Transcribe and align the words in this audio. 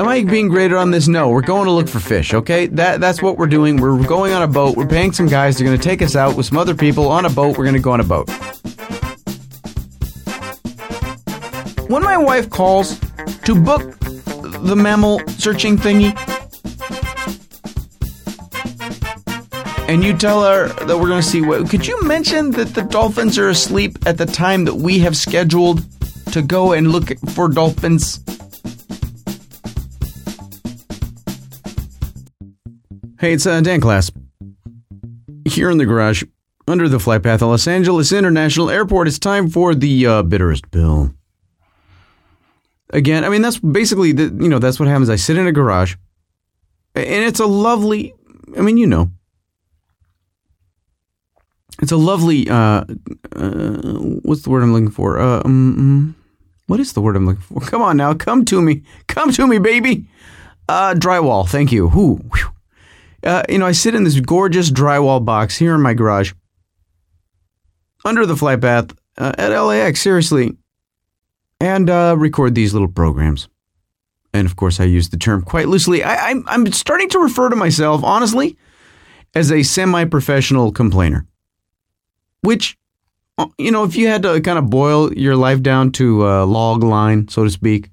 Am 0.00 0.06
I 0.06 0.22
being 0.22 0.48
graded 0.48 0.76
on 0.76 0.90
this? 0.90 1.08
No, 1.08 1.30
we're 1.30 1.40
going 1.40 1.66
to 1.66 1.72
look 1.72 1.88
for 1.88 2.00
fish, 2.00 2.34
okay? 2.34 2.66
That 2.66 3.00
That's 3.00 3.22
what 3.22 3.36
we're 3.38 3.46
doing. 3.46 3.76
We're 3.76 4.02
going 4.06 4.32
on 4.32 4.42
a 4.42 4.48
boat. 4.48 4.76
We're 4.76 4.86
paying 4.86 5.12
some 5.12 5.26
guys. 5.26 5.56
They're 5.56 5.66
going 5.66 5.78
to 5.78 5.82
take 5.82 6.02
us 6.02 6.16
out 6.16 6.36
with 6.36 6.46
some 6.46 6.58
other 6.58 6.74
people 6.74 7.08
on 7.08 7.24
a 7.24 7.30
boat. 7.30 7.56
We're 7.56 7.64
going 7.64 7.74
to 7.74 7.80
go 7.80 7.92
on 7.92 8.00
a 8.00 8.04
boat. 8.04 8.28
When 11.88 12.02
my 12.02 12.16
wife 12.16 12.50
calls 12.50 12.98
to 13.44 13.54
book 13.54 13.98
the 14.00 14.76
mammal 14.76 15.20
searching 15.28 15.76
thingy, 15.76 16.16
and 19.88 20.04
you 20.04 20.14
tell 20.16 20.44
her 20.44 20.68
that 20.68 20.98
we're 20.98 21.08
going 21.08 21.22
to 21.22 21.26
see 21.26 21.40
what. 21.40 21.70
Could 21.70 21.86
you 21.86 22.00
mention 22.02 22.50
that 22.52 22.74
the 22.74 22.82
dolphins 22.82 23.38
are 23.38 23.48
asleep 23.48 23.98
at 24.06 24.18
the 24.18 24.26
time 24.26 24.66
that 24.66 24.74
we 24.74 24.98
have 24.98 25.16
scheduled 25.16 25.82
to 26.32 26.42
go 26.42 26.72
and 26.72 26.92
look 26.92 27.18
for 27.30 27.48
dolphins? 27.48 28.20
Hey, 33.20 33.32
it's 33.32 33.46
uh, 33.46 33.60
Dan 33.60 33.80
Klass. 33.80 34.12
Here 35.44 35.70
in 35.70 35.78
the 35.78 35.86
garage, 35.86 36.22
under 36.68 36.88
the 36.88 37.00
flight 37.00 37.24
path 37.24 37.42
of 37.42 37.48
Los 37.48 37.66
Angeles 37.66 38.12
International 38.12 38.70
Airport, 38.70 39.08
it's 39.08 39.18
time 39.18 39.50
for 39.50 39.74
the 39.74 40.06
uh, 40.06 40.22
Bitterest 40.22 40.70
Pill. 40.70 41.12
Again, 42.90 43.24
I 43.24 43.28
mean, 43.28 43.42
that's 43.42 43.58
basically, 43.58 44.12
the, 44.12 44.24
you 44.40 44.48
know, 44.48 44.60
that's 44.60 44.78
what 44.78 44.88
happens. 44.88 45.10
I 45.10 45.16
sit 45.16 45.36
in 45.36 45.48
a 45.48 45.52
garage, 45.52 45.96
and 46.94 47.24
it's 47.24 47.40
a 47.40 47.46
lovely, 47.46 48.14
I 48.56 48.60
mean, 48.60 48.76
you 48.76 48.86
know, 48.86 49.10
it's 51.82 51.90
a 51.90 51.96
lovely. 51.96 52.48
Uh, 52.48 52.84
uh, 53.34 53.98
what's 54.22 54.42
the 54.42 54.50
word 54.50 54.62
I'm 54.62 54.72
looking 54.72 54.92
for? 54.92 55.18
Um, 55.18 56.14
what 56.68 56.78
is 56.78 56.92
the 56.92 57.00
word 57.00 57.16
I'm 57.16 57.26
looking 57.26 57.42
for? 57.42 57.60
Come 57.62 57.82
on 57.82 57.96
now, 57.96 58.14
come 58.14 58.44
to 58.44 58.62
me, 58.62 58.84
come 59.08 59.32
to 59.32 59.48
me, 59.48 59.58
baby. 59.58 60.06
Uh, 60.68 60.94
drywall. 60.94 61.48
Thank 61.48 61.72
you. 61.72 61.88
Whew, 61.88 62.30
uh, 63.22 63.42
you 63.48 63.58
know, 63.58 63.66
I 63.66 63.72
sit 63.72 63.94
in 63.94 64.04
this 64.04 64.20
gorgeous 64.20 64.70
drywall 64.70 65.24
box 65.24 65.56
here 65.56 65.74
in 65.74 65.82
my 65.82 65.94
garage, 65.94 66.32
under 68.04 68.26
the 68.26 68.36
flight 68.36 68.60
path 68.60 68.94
uh, 69.16 69.32
at 69.38 69.48
LAX. 69.48 70.00
Seriously, 70.00 70.56
and 71.60 71.90
uh, 71.90 72.14
record 72.18 72.54
these 72.54 72.72
little 72.72 72.88
programs. 72.88 73.48
And 74.32 74.46
of 74.46 74.56
course, 74.56 74.78
I 74.78 74.84
use 74.84 75.08
the 75.08 75.16
term 75.16 75.42
quite 75.42 75.68
loosely. 75.68 76.04
I, 76.04 76.30
I'm, 76.30 76.44
I'm 76.46 76.70
starting 76.72 77.08
to 77.10 77.18
refer 77.18 77.48
to 77.48 77.56
myself, 77.56 78.04
honestly, 78.04 78.58
as 79.34 79.50
a 79.50 79.62
semi 79.62 80.04
professional 80.04 80.70
complainer 80.70 81.26
which 82.42 82.78
uh, 83.38 83.46
you 83.58 83.70
know 83.70 83.84
if 83.84 83.96
you 83.96 84.08
had 84.08 84.22
to 84.22 84.40
kind 84.40 84.58
of 84.58 84.70
boil 84.70 85.12
your 85.14 85.36
life 85.36 85.62
down 85.62 85.92
to 85.92 86.26
a 86.26 86.44
log 86.44 86.82
line 86.82 87.28
so 87.28 87.44
to 87.44 87.50
speak 87.50 87.90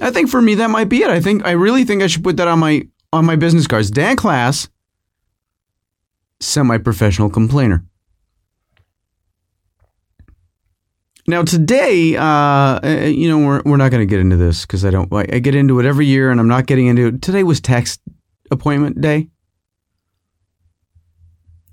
i 0.00 0.10
think 0.10 0.28
for 0.28 0.40
me 0.40 0.54
that 0.54 0.70
might 0.70 0.88
be 0.88 1.02
it 1.02 1.10
i 1.10 1.20
think 1.20 1.44
i 1.44 1.50
really 1.50 1.84
think 1.84 2.02
i 2.02 2.06
should 2.06 2.24
put 2.24 2.36
that 2.36 2.48
on 2.48 2.58
my 2.58 2.86
on 3.12 3.24
my 3.24 3.36
business 3.36 3.66
cards. 3.66 3.90
Dan 3.90 4.16
Klass 4.16 4.68
semi-professional 6.40 7.30
complainer. 7.30 7.84
Now 11.26 11.42
today 11.42 12.16
uh, 12.16 12.80
you 13.06 13.28
know 13.28 13.38
we're, 13.38 13.62
we're 13.64 13.76
not 13.76 13.90
going 13.90 14.00
to 14.00 14.10
get 14.10 14.20
into 14.20 14.36
this 14.36 14.62
because 14.62 14.84
i 14.84 14.90
don't 14.90 15.12
i 15.12 15.38
get 15.38 15.54
into 15.54 15.78
it 15.78 15.84
every 15.84 16.06
year 16.06 16.30
and 16.30 16.40
i'm 16.40 16.48
not 16.48 16.66
getting 16.66 16.86
into 16.86 17.08
it. 17.08 17.22
Today 17.22 17.42
was 17.42 17.60
tax 17.60 17.98
appointment 18.50 19.00
day. 19.00 19.28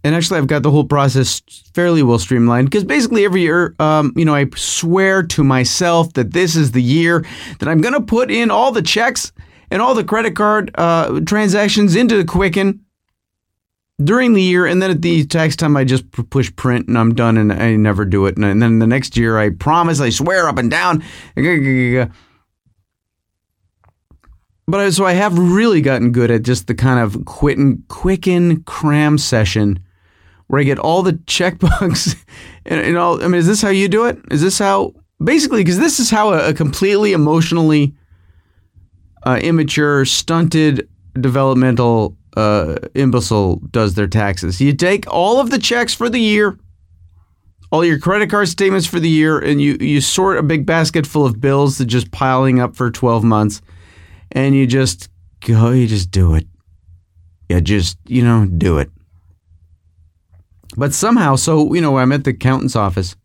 And 0.04 0.14
actually 0.14 0.38
I've 0.38 0.48
got 0.48 0.62
the 0.62 0.72
whole 0.72 0.84
process 0.84 1.42
fairly 1.74 2.04
well 2.04 2.20
streamlined 2.20 2.70
because 2.70 2.84
basically 2.84 3.26
every 3.26 3.42
year, 3.42 3.76
um, 3.80 4.14
you 4.16 4.24
know, 4.24 4.36
I 4.36 4.46
swear 4.56 5.24
to 5.24 5.44
myself 5.44 6.14
that 6.14 6.32
this 6.32 6.56
is 6.56 6.74
the 6.74 6.82
year 6.82 7.26
that 7.60 7.68
I'm 7.68 7.82
going 7.82 7.96
to 7.96 8.02
put 8.02 8.30
in 8.30 8.52
all 8.52 8.72
the 8.72 8.84
checks 8.84 9.32
and 9.72 9.82
all 9.82 9.96
the 9.96 10.04
credit 10.04 10.36
card 10.36 10.72
uh, 10.76 11.20
transactions 11.22 11.96
into 11.96 12.18
the 12.18 12.26
Quicken 12.26 12.82
during 14.04 14.34
the 14.34 14.42
year, 14.42 14.66
and 14.66 14.82
then 14.82 14.92
at 14.92 15.02
the 15.02 15.26
tax 15.26 15.56
time 15.56 15.78
I 15.78 15.84
just 15.84 16.10
push 16.30 16.54
print 16.56 16.88
and 16.88 16.98
I'm 16.98 17.14
done, 17.14 17.38
and 17.38 17.52
I 17.54 17.76
never 17.76 18.06
do 18.06 18.26
it. 18.26 18.38
And 18.38 18.62
then 18.62 18.80
the 18.80 18.88
next 18.88 19.16
year 19.16 19.38
I 19.38 19.52
promise, 19.52 20.00
I 20.00 20.10
swear 20.10 20.48
up 20.48 20.58
and 20.58 20.70
down. 20.70 21.04
But 24.68 24.80
uh, 24.80 24.92
so 24.92 25.06
I 25.06 25.14
have 25.14 25.38
really 25.38 25.82
gotten 25.82 26.12
good 26.12 26.32
at 26.32 26.44
just 26.44 26.68
the 26.68 26.74
kind 26.74 27.00
of 27.00 27.26
quicken, 27.26 27.84
quicken 27.88 28.64
cram 28.64 29.18
session 29.18 29.80
where 30.48 30.60
I 30.60 30.64
get 30.64 30.80
all 30.80 31.04
the 31.04 31.14
checkbooks 31.14 32.16
and, 32.66 32.80
and 32.80 32.98
all. 32.98 33.24
I 33.24 33.28
mean, 33.28 33.40
is 33.40 33.48
this 33.48 33.62
how 33.62 33.70
you 33.70 33.88
do 33.88 34.06
it? 34.06 34.20
Is 34.32 34.42
this 34.42 34.60
how 34.60 34.94
basically? 35.24 35.62
Because 35.62 35.80
this 35.80 36.00
is 36.00 36.10
how 36.10 36.34
a, 36.34 36.50
a 36.50 36.54
completely 36.54 37.14
emotionally 37.14 37.96
uh, 39.26 39.40
immature, 39.42 40.06
stunted, 40.06 40.88
developmental 41.20 42.16
uh, 42.38 42.76
imbecile 42.94 43.58
does 43.72 43.96
their 43.96 44.08
taxes. 44.08 44.60
You 44.60 44.74
take 44.74 45.12
all 45.12 45.40
of 45.40 45.50
the 45.50 45.60
checks 45.60 45.94
for 45.94 46.10
the 46.10 46.20
year, 46.20 46.58
all 47.72 47.84
your 47.84 48.00
credit 48.00 48.30
card 48.30 48.48
statements 48.48 48.86
for 48.86 49.00
the 49.00 49.10
year, 49.10 49.40
and 49.40 49.62
you 49.62 49.78
you 49.80 50.02
sort 50.02 50.38
a 50.38 50.44
big 50.44 50.66
basket 50.66 51.08
full 51.08 51.26
of 51.26 51.40
bills 51.40 51.78
that 51.78 51.86
just 51.86 52.12
piling 52.12 52.60
up 52.60 52.76
for 52.76 52.92
twelve 52.92 53.24
months, 53.24 53.62
and 54.32 54.56
you 54.56 54.68
just 54.68 55.10
go, 55.42 55.72
you 55.72 55.88
just 55.88 56.12
do 56.12 56.36
it. 56.36 56.48
You 57.50 57.62
just 57.62 57.98
you 58.08 58.24
know 58.24 58.46
do 58.46 58.78
it. 58.78 58.92
But 60.78 60.94
somehow, 60.94 61.36
so, 61.38 61.74
you 61.74 61.80
know, 61.80 61.98
I'm 61.98 62.12
at 62.12 62.26
the 62.26 62.32
accountant's 62.32 62.76
office 62.76 63.16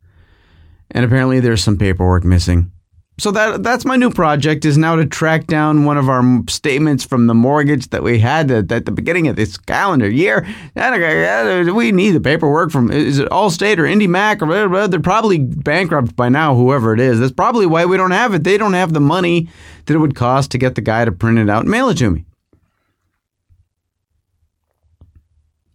and 0.91 1.05
apparently 1.05 1.41
there's 1.41 1.63
some 1.63 1.77
paperwork 1.77 2.25
missing. 2.25 2.73
So 3.21 3.31
that 3.33 3.63
that's 3.63 3.85
my 3.85 3.97
new 3.97 4.11
project 4.11 4.65
is 4.65 4.79
now 4.79 4.97
to 4.97 5.05
track 5.05 5.47
down 5.47 5.85
one 5.85 5.99
of 5.99 6.09
our 6.09 6.43
statements 6.49 7.05
from 7.05 7.27
the 7.27 7.35
mortgage 7.35 7.91
that 7.91 8.03
we 8.03 8.19
had 8.19 8.51
at, 8.51 8.73
at 8.73 8.87
the 8.87 8.93
beginning 8.93 9.29
of 9.29 9.37
this 9.37 9.59
calendar 9.59 10.09
year. 10.09 10.47
We 10.75 11.93
need 11.93 12.13
the 12.13 12.21
paperwork 12.23 12.71
from 12.71 12.91
is 12.91 13.19
it 13.19 13.29
Allstate 13.29 13.77
or 13.77 13.83
IndyMac 13.83 14.41
or 14.41 14.89
they're 14.89 15.01
probably 15.01 15.37
bankrupt 15.37 16.17
by 16.17 16.31
now. 16.31 16.55
Whoever 16.55 16.95
it 16.95 17.01
is, 17.01 17.21
that's 17.21 17.31
probably 17.31 17.67
why 17.67 17.85
we 17.85 17.99
don't 17.99 18.11
have 18.11 18.33
it. 18.33 18.43
They 18.43 18.57
don't 18.57 18.73
have 18.73 18.95
the 18.95 19.01
money 19.01 19.51
that 19.85 19.95
it 19.95 19.99
would 19.99 20.15
cost 20.15 20.51
to 20.53 20.59
get 20.59 20.75
the 20.75 20.81
guy 20.81 21.05
to 21.05 21.13
print 21.13 21.39
it 21.39 21.51
out 21.51 21.65
and 21.65 21.71
mail 21.71 21.91
it 21.91 21.99
to 21.99 22.11
me. 22.11 22.25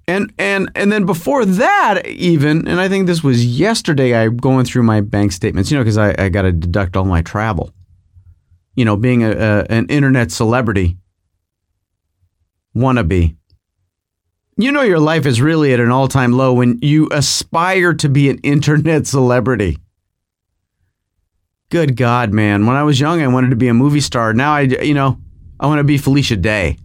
And 0.07 0.31
and 0.37 0.71
and 0.75 0.91
then 0.91 1.05
before 1.05 1.45
that, 1.45 2.05
even, 2.05 2.67
and 2.67 2.79
I 2.79 2.87
think 2.87 3.07
this 3.07 3.23
was 3.23 3.43
yesterday, 3.43 4.15
I'm 4.15 4.37
going 4.37 4.65
through 4.65 4.83
my 4.83 5.01
bank 5.01 5.31
statements, 5.31 5.71
you 5.71 5.77
know, 5.77 5.83
because 5.83 5.97
I, 5.97 6.13
I 6.17 6.29
got 6.29 6.43
to 6.43 6.51
deduct 6.51 6.95
all 6.95 7.05
my 7.05 7.23
travel. 7.23 7.71
You 8.75 8.85
know, 8.85 8.97
being 8.97 9.23
a, 9.23 9.31
a 9.31 9.65
an 9.69 9.87
internet 9.87 10.31
celebrity, 10.31 10.97
wannabe. 12.75 13.35
You 14.57 14.71
know, 14.71 14.83
your 14.83 14.99
life 14.99 15.25
is 15.25 15.41
really 15.41 15.73
at 15.73 15.79
an 15.79 15.91
all 15.91 16.07
time 16.07 16.33
low 16.33 16.53
when 16.53 16.77
you 16.81 17.09
aspire 17.11 17.93
to 17.95 18.07
be 18.07 18.29
an 18.29 18.37
internet 18.39 19.07
celebrity. 19.07 19.79
Good 21.69 21.95
God, 21.95 22.31
man! 22.31 22.67
When 22.67 22.75
I 22.75 22.83
was 22.83 22.99
young, 22.99 23.23
I 23.23 23.27
wanted 23.27 23.49
to 23.49 23.55
be 23.55 23.69
a 23.69 23.73
movie 23.73 24.01
star. 24.01 24.33
Now 24.33 24.53
I, 24.53 24.61
you 24.61 24.93
know, 24.93 25.17
I 25.59 25.65
want 25.65 25.79
to 25.79 25.83
be 25.83 25.97
Felicia 25.97 26.35
Day 26.35 26.77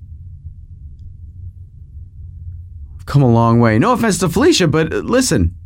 come 3.11 3.23
a 3.23 3.31
long 3.31 3.59
way. 3.59 3.77
No 3.79 3.93
offense 3.93 4.19
to 4.19 4.29
Felicia, 4.29 4.69
but 4.69 4.93
listen, 4.93 5.57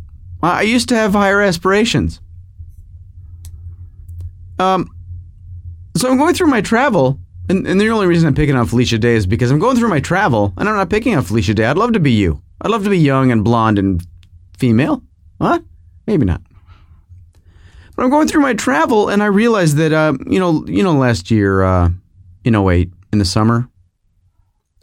I 0.42 0.62
used 0.62 0.88
to 0.88 0.96
have 0.96 1.12
higher 1.12 1.42
aspirations. 1.42 2.20
Um, 4.58 4.88
so 5.94 6.10
I'm 6.10 6.16
going 6.16 6.34
through 6.34 6.46
my 6.46 6.62
travel, 6.62 7.20
and, 7.50 7.66
and 7.66 7.78
the 7.78 7.88
only 7.90 8.06
reason 8.06 8.26
I'm 8.26 8.34
picking 8.34 8.56
on 8.56 8.66
Felicia 8.66 8.96
Day 8.96 9.14
is 9.14 9.26
because 9.26 9.50
I'm 9.50 9.58
going 9.58 9.76
through 9.76 9.90
my 9.90 10.00
travel, 10.00 10.54
and 10.56 10.66
I'm 10.68 10.74
not 10.74 10.88
picking 10.88 11.14
on 11.14 11.22
Felicia 11.22 11.52
Day. 11.52 11.66
I'd 11.66 11.76
love 11.76 11.92
to 11.92 12.00
be 12.00 12.12
you. 12.12 12.42
I'd 12.62 12.70
love 12.70 12.84
to 12.84 12.90
be 12.90 12.98
young 12.98 13.30
and 13.30 13.44
blonde 13.44 13.78
and 13.78 14.02
female. 14.58 15.02
What? 15.36 15.62
Maybe 16.06 16.24
not. 16.24 16.40
But 17.94 18.04
I'm 18.04 18.10
going 18.10 18.26
through 18.26 18.40
my 18.40 18.54
travel, 18.54 19.10
and 19.10 19.22
I 19.22 19.26
realized 19.26 19.76
that, 19.76 19.92
uh, 19.92 20.14
you 20.26 20.38
know, 20.38 20.64
you 20.66 20.82
know, 20.82 20.94
last 20.94 21.30
year, 21.30 21.62
uh, 21.62 21.90
in 22.42 22.54
08, 22.54 22.90
in 23.12 23.18
the 23.18 23.24
summer, 23.26 23.68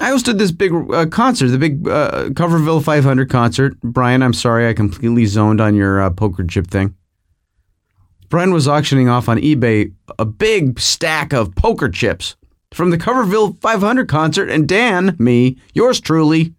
I 0.01 0.09
hosted 0.09 0.39
this 0.39 0.51
big 0.51 0.73
uh, 0.73 1.05
concert, 1.05 1.49
the 1.49 1.59
big 1.59 1.87
uh, 1.87 2.29
Coverville 2.29 2.83
500 2.83 3.29
concert. 3.29 3.79
Brian, 3.81 4.23
I'm 4.23 4.33
sorry, 4.33 4.67
I 4.67 4.73
completely 4.73 5.27
zoned 5.27 5.61
on 5.61 5.75
your 5.75 6.01
uh, 6.01 6.09
poker 6.09 6.43
chip 6.43 6.67
thing. 6.67 6.95
Brian 8.27 8.51
was 8.51 8.67
auctioning 8.67 9.09
off 9.09 9.29
on 9.29 9.37
eBay 9.37 9.93
a 10.17 10.25
big 10.25 10.79
stack 10.79 11.33
of 11.33 11.53
poker 11.53 11.87
chips 11.87 12.35
from 12.73 12.89
the 12.89 12.97
Coverville 12.97 13.61
500 13.61 14.07
concert, 14.09 14.49
and 14.49 14.67
Dan, 14.67 15.15
me, 15.19 15.57
yours 15.75 16.01
truly, 16.01 16.55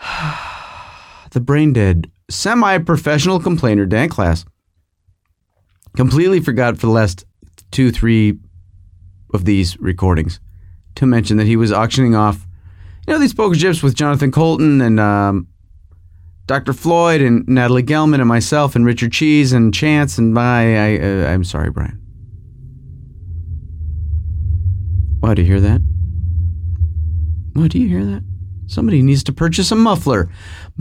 the 1.30 1.40
brain 1.40 1.72
dead, 1.72 2.10
semi 2.28 2.78
professional 2.78 3.38
complainer, 3.38 3.86
Dan 3.86 4.08
Klass, 4.08 4.44
completely 5.94 6.40
forgot 6.40 6.76
for 6.76 6.86
the 6.86 6.92
last 6.92 7.24
two, 7.70 7.92
three 7.92 8.36
of 9.32 9.44
these 9.44 9.78
recordings 9.78 10.40
to 11.00 11.06
mention 11.06 11.38
that 11.38 11.46
he 11.46 11.56
was 11.56 11.72
auctioning 11.72 12.14
off, 12.14 12.46
you 13.06 13.14
know, 13.14 13.18
these 13.18 13.32
poker 13.32 13.56
chips 13.56 13.82
with 13.82 13.94
Jonathan 13.94 14.30
Coulton 14.30 14.82
and 14.82 15.00
um, 15.00 15.48
Dr. 16.44 16.74
Floyd 16.74 17.22
and 17.22 17.48
Natalie 17.48 17.82
Gelman 17.82 18.20
and 18.20 18.28
myself 18.28 18.76
and 18.76 18.84
Richard 18.84 19.10
Cheese 19.10 19.54
and 19.54 19.72
Chance 19.72 20.18
and 20.18 20.34
my. 20.34 20.96
I, 20.96 20.98
uh, 20.98 21.32
I'm 21.32 21.42
sorry, 21.42 21.70
Brian. 21.70 21.98
Wow, 25.22 25.32
do 25.32 25.40
you 25.40 25.48
hear 25.48 25.60
that? 25.60 25.80
Wow, 27.54 27.68
do 27.68 27.78
you 27.78 27.88
hear 27.88 28.04
that? 28.04 28.22
Somebody 28.66 29.00
needs 29.00 29.24
to 29.24 29.32
purchase 29.32 29.72
a 29.72 29.76
muffler. 29.76 30.30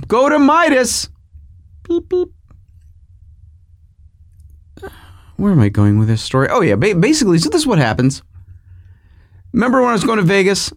Go 0.07 0.27
to 0.27 0.37
Midas. 0.37 1.09
Beep, 1.87 2.09
beep. 2.09 2.29
Where 5.37 5.53
am 5.53 5.61
I 5.61 5.69
going 5.69 5.97
with 5.97 6.09
this 6.09 6.21
story? 6.21 6.49
Oh, 6.49 6.59
yeah. 6.59 6.75
Ba- 6.75 6.95
basically, 6.95 7.37
so 7.37 7.49
this 7.49 7.61
is 7.61 7.67
what 7.67 7.79
happens. 7.79 8.21
Remember 9.53 9.81
when 9.81 9.89
I 9.89 9.93
was 9.93 10.03
going 10.03 10.17
to 10.17 10.23
Vegas? 10.23 10.71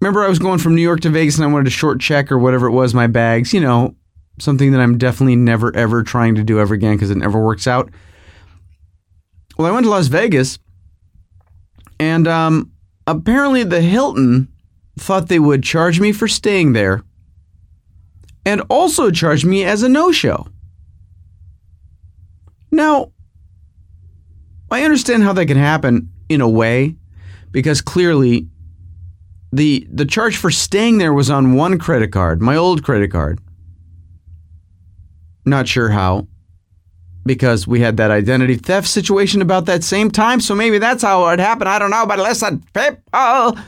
Remember 0.00 0.24
I 0.24 0.28
was 0.28 0.38
going 0.38 0.58
from 0.58 0.74
New 0.74 0.82
York 0.82 1.00
to 1.00 1.10
Vegas 1.10 1.36
and 1.36 1.44
I 1.44 1.52
wanted 1.52 1.68
a 1.68 1.70
short 1.70 2.00
check 2.00 2.32
or 2.32 2.38
whatever 2.38 2.66
it 2.66 2.72
was, 2.72 2.92
my 2.92 3.06
bags, 3.06 3.54
you 3.54 3.60
know, 3.60 3.94
something 4.40 4.72
that 4.72 4.80
I'm 4.80 4.98
definitely 4.98 5.36
never, 5.36 5.74
ever 5.76 6.02
trying 6.02 6.34
to 6.34 6.42
do 6.42 6.58
ever 6.58 6.74
again 6.74 6.96
because 6.96 7.10
it 7.10 7.18
never 7.18 7.40
works 7.40 7.66
out. 7.66 7.90
Well, 9.56 9.68
I 9.68 9.70
went 9.70 9.84
to 9.84 9.90
Las 9.90 10.08
Vegas 10.08 10.58
and 12.00 12.26
um, 12.26 12.72
apparently 13.06 13.62
the 13.62 13.80
Hilton 13.80 14.48
thought 14.98 15.28
they 15.28 15.38
would 15.38 15.62
charge 15.62 16.00
me 16.00 16.10
for 16.10 16.26
staying 16.26 16.72
there 16.72 17.04
and 18.44 18.62
also 18.68 19.10
charge 19.12 19.44
me 19.44 19.64
as 19.64 19.84
a 19.84 19.88
no 19.88 20.10
show. 20.10 20.48
Now, 22.72 23.12
I 24.70 24.82
understand 24.82 25.22
how 25.22 25.32
that 25.34 25.46
can 25.46 25.58
happen 25.58 26.10
in 26.28 26.40
a 26.40 26.48
way 26.48 26.96
because 27.52 27.80
clearly 27.80 28.48
the 29.52 29.86
the 29.90 30.06
charge 30.06 30.36
for 30.36 30.50
staying 30.50 30.98
there 30.98 31.12
was 31.12 31.30
on 31.30 31.54
one 31.54 31.78
credit 31.78 32.10
card, 32.10 32.42
my 32.42 32.56
old 32.56 32.82
credit 32.82 33.10
card. 33.12 33.38
Not 35.44 35.68
sure 35.68 35.90
how 35.90 36.26
because 37.24 37.66
we 37.66 37.80
had 37.80 37.96
that 37.98 38.10
identity 38.10 38.56
theft 38.56 38.88
situation 38.88 39.42
about 39.42 39.66
that 39.66 39.84
same 39.84 40.10
time, 40.10 40.40
so 40.40 40.54
maybe 40.54 40.78
that's 40.78 41.02
how 41.02 41.28
it 41.28 41.38
happened. 41.38 41.68
I 41.68 41.78
don't 41.78 41.90
know, 41.90 42.06
but 42.06 42.18
listen, 42.18 42.64
people 42.74 43.58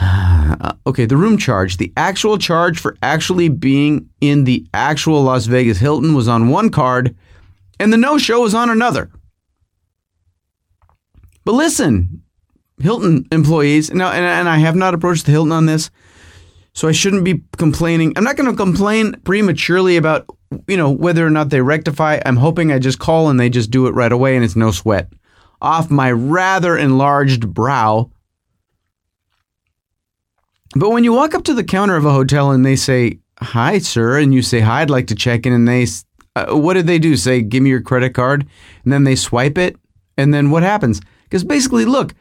okay, 0.86 1.04
the 1.04 1.16
room 1.16 1.36
charge, 1.36 1.76
the 1.76 1.92
actual 1.96 2.38
charge 2.38 2.80
for 2.80 2.96
actually 3.02 3.48
being 3.48 4.08
in 4.20 4.44
the 4.44 4.66
actual 4.72 5.22
Las 5.22 5.46
Vegas 5.46 5.78
Hilton 5.78 6.14
was 6.14 6.28
on 6.28 6.48
one 6.48 6.70
card, 6.70 7.14
and 7.78 7.92
the 7.92 7.96
no 7.96 8.18
show 8.18 8.40
was 8.40 8.54
on 8.54 8.70
another. 8.70 9.10
But 11.44 11.52
listen, 11.52 12.22
Hilton 12.82 13.26
employees, 13.32 13.92
now, 13.92 14.10
and, 14.10 14.24
and 14.24 14.48
I 14.48 14.58
have 14.58 14.76
not 14.76 14.94
approached 14.94 15.26
the 15.26 15.32
Hilton 15.32 15.52
on 15.52 15.66
this, 15.66 15.90
so 16.74 16.88
I 16.88 16.92
shouldn't 16.92 17.24
be 17.24 17.42
complaining. 17.56 18.12
I'm 18.16 18.24
not 18.24 18.36
going 18.36 18.50
to 18.50 18.56
complain 18.56 19.14
prematurely 19.24 19.96
about, 19.96 20.26
you 20.66 20.76
know, 20.76 20.90
whether 20.90 21.26
or 21.26 21.30
not 21.30 21.50
they 21.50 21.60
rectify. 21.60 22.20
I'm 22.24 22.36
hoping 22.36 22.72
I 22.72 22.78
just 22.78 22.98
call 22.98 23.28
and 23.28 23.38
they 23.38 23.50
just 23.50 23.70
do 23.70 23.86
it 23.86 23.94
right 23.94 24.12
away 24.12 24.36
and 24.36 24.44
it's 24.44 24.56
no 24.56 24.70
sweat. 24.70 25.12
Off 25.60 25.90
my 25.90 26.10
rather 26.10 26.76
enlarged 26.76 27.52
brow 27.52 28.10
but 30.74 30.90
when 30.90 31.04
you 31.04 31.12
walk 31.12 31.34
up 31.34 31.44
to 31.44 31.54
the 31.54 31.64
counter 31.64 31.96
of 31.96 32.06
a 32.06 32.12
hotel 32.12 32.50
and 32.50 32.64
they 32.64 32.76
say, 32.76 33.18
Hi, 33.40 33.78
sir, 33.78 34.18
and 34.18 34.32
you 34.32 34.40
say, 34.42 34.60
Hi, 34.60 34.82
I'd 34.82 34.90
like 34.90 35.08
to 35.08 35.14
check 35.14 35.46
in, 35.46 35.52
and 35.52 35.68
they, 35.68 35.86
uh, 36.36 36.56
what 36.56 36.74
did 36.74 36.86
they 36.86 36.98
do? 36.98 37.16
Say, 37.16 37.42
Give 37.42 37.62
me 37.62 37.70
your 37.70 37.82
credit 37.82 38.14
card, 38.14 38.46
and 38.84 38.92
then 38.92 39.04
they 39.04 39.16
swipe 39.16 39.58
it, 39.58 39.76
and 40.16 40.32
then 40.32 40.50
what 40.50 40.62
happens? 40.62 41.00
Because 41.24 41.44
basically, 41.44 41.84
look, 41.84 42.14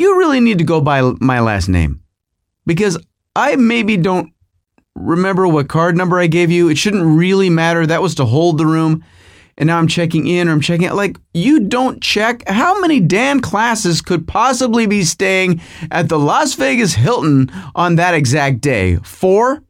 you 0.00 0.18
really 0.18 0.40
need 0.40 0.58
to 0.58 0.64
go 0.64 0.80
by 0.80 1.02
my 1.20 1.40
last 1.40 1.68
name 1.68 2.02
because 2.66 2.98
I 3.36 3.56
maybe 3.56 3.96
don't 3.96 4.32
remember 4.94 5.46
what 5.46 5.68
card 5.68 5.96
number 5.96 6.18
I 6.18 6.26
gave 6.26 6.50
you. 6.50 6.68
It 6.68 6.78
shouldn't 6.78 7.18
really 7.18 7.50
matter. 7.50 7.86
That 7.86 8.02
was 8.02 8.14
to 8.16 8.24
hold 8.24 8.58
the 8.58 8.66
room 8.66 9.04
and 9.60 9.66
now 9.66 9.78
I'm 9.78 9.88
checking 9.88 10.26
in 10.26 10.48
or 10.48 10.52
I'm 10.52 10.62
checking 10.62 10.86
out. 10.86 10.96
Like, 10.96 11.18
you 11.34 11.60
don't 11.60 12.02
check. 12.02 12.48
How 12.48 12.80
many 12.80 12.98
damn 12.98 13.40
classes 13.40 14.00
could 14.00 14.26
possibly 14.26 14.86
be 14.86 15.04
staying 15.04 15.60
at 15.90 16.08
the 16.08 16.18
Las 16.18 16.54
Vegas 16.54 16.94
Hilton 16.94 17.50
on 17.74 17.96
that 17.96 18.14
exact 18.14 18.62
day? 18.62 18.96
Four? 18.96 19.62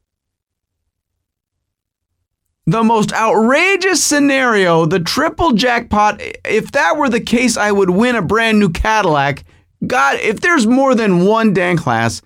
The 2.66 2.84
most 2.84 3.12
outrageous 3.12 4.00
scenario, 4.00 4.86
the 4.86 5.00
triple 5.00 5.54
jackpot. 5.54 6.20
If 6.44 6.70
that 6.70 6.96
were 6.96 7.08
the 7.08 7.20
case, 7.20 7.56
I 7.56 7.72
would 7.72 7.90
win 7.90 8.14
a 8.14 8.22
brand 8.22 8.60
new 8.60 8.70
Cadillac. 8.70 9.42
God, 9.86 10.18
if 10.20 10.40
there's 10.40 10.66
more 10.66 10.94
than 10.94 11.24
one 11.24 11.52
Dan 11.52 11.76
Klass, 11.76 12.22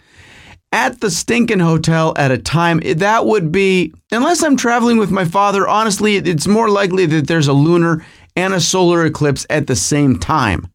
at 0.73 1.01
the 1.01 1.11
stinking 1.11 1.61
hotel 1.61 2.13
at 2.17 2.33
a 2.33 2.39
time, 2.39 2.81
that 2.97 3.27
would 3.27 3.53
be, 3.53 3.93
unless 4.11 4.43
I'm 4.43 4.57
traveling 4.57 4.99
with 4.99 5.13
my 5.13 5.25
father, 5.25 5.69
honestly, 5.69 6.17
it's 6.17 6.49
more 6.49 6.69
likely 6.69 7.07
that 7.07 7.29
there's 7.29 7.47
a 7.47 7.53
lunar 7.53 8.05
and 8.35 8.53
a 8.53 8.61
solar 8.61 9.07
eclipse 9.07 9.47
at 9.49 9.69
the 9.69 9.77
same 9.77 10.19
time. 10.19 10.67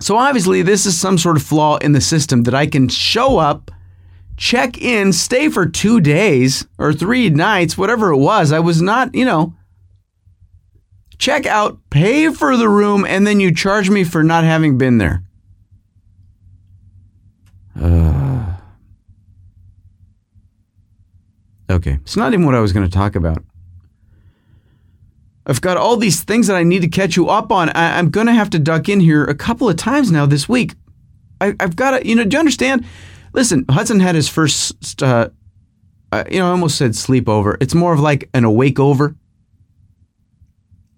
So 0.00 0.16
obviously, 0.16 0.62
this 0.62 0.86
is 0.86 0.98
some 0.98 1.18
sort 1.18 1.36
of 1.36 1.44
flaw 1.44 1.76
in 1.76 1.92
the 1.92 2.00
system 2.00 2.42
that 2.44 2.54
I 2.54 2.66
can 2.66 2.88
show 2.88 3.38
up, 3.38 3.70
check 4.36 4.78
in, 4.78 5.12
stay 5.12 5.50
for 5.50 5.66
two 5.66 6.00
days 6.00 6.66
or 6.78 6.92
three 6.92 7.30
nights, 7.30 7.78
whatever 7.78 8.10
it 8.10 8.16
was. 8.16 8.50
I 8.50 8.58
was 8.58 8.82
not, 8.82 9.14
you 9.14 9.24
know, 9.24 9.54
check 11.20 11.46
out, 11.46 11.78
pay 11.90 12.32
for 12.32 12.56
the 12.56 12.68
room, 12.68 13.04
and 13.04 13.26
then 13.26 13.38
you 13.38 13.54
charge 13.54 13.90
me 13.90 14.02
for 14.02 14.24
not 14.24 14.42
having 14.42 14.78
been 14.78 14.98
there. 14.98 15.22
Uh, 17.80 18.56
okay, 21.70 21.98
it's 22.02 22.16
not 22.16 22.32
even 22.32 22.46
what 22.46 22.54
I 22.54 22.60
was 22.60 22.72
going 22.72 22.88
to 22.88 22.92
talk 22.92 23.14
about. 23.14 23.44
I've 25.46 25.60
got 25.60 25.76
all 25.76 25.96
these 25.96 26.22
things 26.22 26.46
that 26.46 26.56
I 26.56 26.62
need 26.62 26.82
to 26.82 26.88
catch 26.88 27.16
you 27.16 27.28
up 27.28 27.52
on. 27.52 27.70
I, 27.70 27.98
am 27.98 28.10
going 28.10 28.26
to 28.26 28.32
have 28.32 28.50
to 28.50 28.58
duck 28.58 28.88
in 28.88 29.00
here 29.00 29.24
a 29.24 29.34
couple 29.34 29.68
of 29.68 29.76
times 29.76 30.10
now 30.10 30.26
this 30.26 30.48
week. 30.48 30.74
I, 31.40 31.54
have 31.60 31.76
got 31.76 31.98
to, 31.98 32.06
you 32.06 32.14
know, 32.14 32.24
do 32.24 32.34
you 32.34 32.38
understand? 32.38 32.84
Listen, 33.32 33.64
Hudson 33.70 34.00
had 34.00 34.14
his 34.14 34.28
first, 34.28 35.02
uh, 35.02 35.28
uh, 36.12 36.24
you 36.30 36.38
know, 36.38 36.48
I 36.48 36.50
almost 36.50 36.76
said 36.76 36.92
sleepover. 36.92 37.56
It's 37.60 37.74
more 37.74 37.92
of 37.92 38.00
like 38.00 38.28
an 38.34 38.44
awake 38.44 38.78
over, 38.78 39.16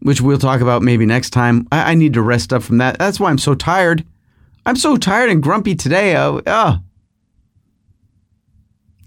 which 0.03 0.21
we'll 0.21 0.39
talk 0.39 0.61
about 0.61 0.83
maybe 0.83 1.07
next 1.07 1.31
time. 1.31 1.67
I, 1.71 1.93
I 1.93 1.95
need 1.95 2.15
to 2.15 2.23
rest 2.23 2.53
up 2.53 2.63
from 2.63 2.79
that. 2.79 2.99
That's 2.99 3.21
why 3.21 3.31
I'm 3.31 3.39
so 3.39 3.55
tired. 3.55 4.05
I'm 4.67 4.77
so 4.77 4.97
tired 4.97 5.31
and 5.31 5.43
grumpy 5.43 5.75
today. 5.75 6.15
Uh, 6.15 6.41
uh. 6.47 6.79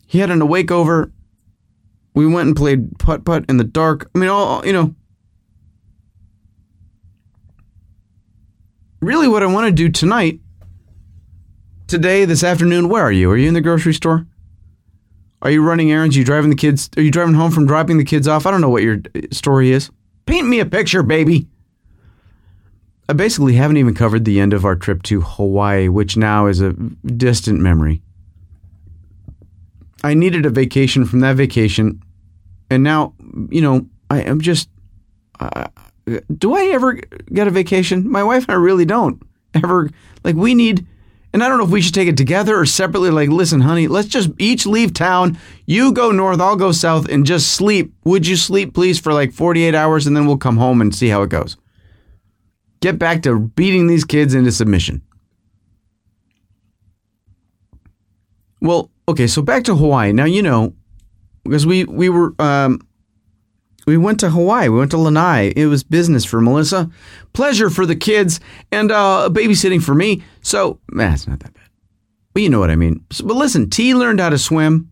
He 0.07 0.19
had 0.19 0.29
an 0.29 0.41
awake 0.41 0.71
over. 0.71 1.11
We 2.13 2.25
went 2.25 2.47
and 2.47 2.55
played 2.55 2.97
putt 2.97 3.25
putt 3.25 3.45
in 3.49 3.57
the 3.57 3.63
dark. 3.63 4.09
I 4.15 4.19
mean, 4.19 4.29
all 4.29 4.65
you 4.65 4.73
know. 4.73 4.95
Really, 9.01 9.27
what 9.27 9.43
I 9.43 9.47
want 9.47 9.67
to 9.67 9.71
do 9.71 9.89
tonight, 9.89 10.39
today, 11.87 12.25
this 12.25 12.43
afternoon, 12.43 12.89
where 12.89 13.03
are 13.03 13.11
you? 13.11 13.29
Are 13.29 13.37
you 13.37 13.47
in 13.47 13.53
the 13.53 13.61
grocery 13.61 13.93
store? 13.93 14.25
Are 15.41 15.51
you 15.51 15.61
running 15.61 15.91
errands? 15.91 16.15
Are 16.15 16.19
you 16.19 16.25
driving 16.25 16.49
the 16.49 16.55
kids? 16.55 16.89
Are 16.97 17.01
you 17.01 17.11
driving 17.11 17.35
home 17.35 17.51
from 17.51 17.67
dropping 17.67 17.97
the 17.97 18.05
kids 18.05 18.27
off? 18.27 18.45
I 18.45 18.51
don't 18.51 18.61
know 18.61 18.69
what 18.69 18.81
your 18.81 18.99
story 19.31 19.71
is. 19.71 19.91
Paint 20.25 20.47
me 20.47 20.59
a 20.59 20.65
picture, 20.65 21.03
baby. 21.03 21.47
I 23.07 23.13
basically 23.13 23.53
haven't 23.53 23.77
even 23.77 23.93
covered 23.93 24.25
the 24.25 24.39
end 24.39 24.53
of 24.53 24.65
our 24.65 24.75
trip 24.75 25.03
to 25.03 25.21
Hawaii, 25.21 25.87
which 25.87 26.17
now 26.17 26.47
is 26.47 26.61
a 26.61 26.73
distant 26.73 27.59
memory. 27.59 28.01
I 30.03 30.13
needed 30.15 30.45
a 30.45 30.49
vacation 30.49 31.05
from 31.05 31.19
that 31.19 31.35
vacation, 31.35 32.01
and 32.69 32.83
now, 32.83 33.13
you 33.49 33.61
know, 33.61 33.87
I 34.09 34.21
am 34.21 34.41
just. 34.41 34.69
Uh, 35.39 35.67
do 36.37 36.55
I 36.55 36.65
ever 36.67 36.93
get 37.33 37.47
a 37.47 37.51
vacation? 37.51 38.09
My 38.09 38.23
wife 38.23 38.43
and 38.43 38.51
I 38.51 38.55
really 38.55 38.85
don't 38.85 39.21
ever. 39.53 39.89
Like, 40.23 40.35
we 40.35 40.55
need. 40.55 40.85
And 41.35 41.43
I 41.43 41.49
don't 41.49 41.57
know 41.57 41.65
if 41.65 41.69
we 41.69 41.81
should 41.81 41.93
take 41.93 42.07
it 42.07 42.15
together 42.15 42.57
or 42.57 42.65
separately. 42.65 43.09
Like, 43.09 43.27
listen, 43.27 43.59
honey, 43.59 43.89
let's 43.89 44.07
just 44.07 44.29
each 44.39 44.65
leave 44.65 44.93
town. 44.93 45.37
You 45.65 45.91
go 45.91 46.11
north, 46.11 46.39
I'll 46.39 46.55
go 46.55 46.71
south, 46.71 47.09
and 47.09 47.25
just 47.25 47.51
sleep. 47.51 47.93
Would 48.05 48.25
you 48.25 48.37
sleep, 48.37 48.73
please, 48.73 49.01
for 49.01 49.11
like 49.11 49.33
48 49.33 49.75
hours, 49.75 50.07
and 50.07 50.15
then 50.15 50.27
we'll 50.27 50.37
come 50.37 50.55
home 50.55 50.79
and 50.79 50.95
see 50.95 51.09
how 51.09 51.23
it 51.23 51.29
goes 51.29 51.57
get 52.79 52.97
back 52.97 53.23
to 53.23 53.39
beating 53.39 53.87
these 53.87 54.05
kids 54.05 54.33
into 54.33 54.51
submission. 54.51 55.01
Well, 58.61 58.91
okay, 59.09 59.27
so 59.27 59.41
back 59.41 59.65
to 59.65 59.75
Hawaii. 59.75 60.13
Now 60.13 60.25
you 60.25 60.41
know 60.41 60.73
because 61.43 61.65
we 61.65 61.83
we 61.83 62.07
were 62.07 62.33
um, 62.39 62.79
we 63.85 63.97
went 63.97 64.19
to 64.21 64.29
Hawaii. 64.29 64.69
We 64.69 64.79
went 64.79 64.91
to 64.91 64.97
Lanai. 64.97 65.53
It 65.55 65.67
was 65.67 65.83
business 65.83 66.25
for 66.25 66.41
Melissa, 66.41 66.89
pleasure 67.33 67.69
for 67.69 67.85
the 67.85 67.95
kids, 67.95 68.39
and 68.71 68.91
uh, 68.91 69.29
babysitting 69.31 69.81
for 69.81 69.93
me. 69.93 70.23
So, 70.41 70.79
man, 70.91 71.13
it's 71.13 71.27
not 71.27 71.39
that 71.39 71.53
bad. 71.53 71.63
But 72.33 72.43
you 72.43 72.49
know 72.49 72.59
what 72.59 72.71
I 72.71 72.75
mean. 72.75 73.05
So, 73.11 73.25
but 73.25 73.35
listen, 73.35 73.69
T 73.69 73.93
learned 73.93 74.19
how 74.19 74.29
to 74.29 74.37
swim. 74.37 74.91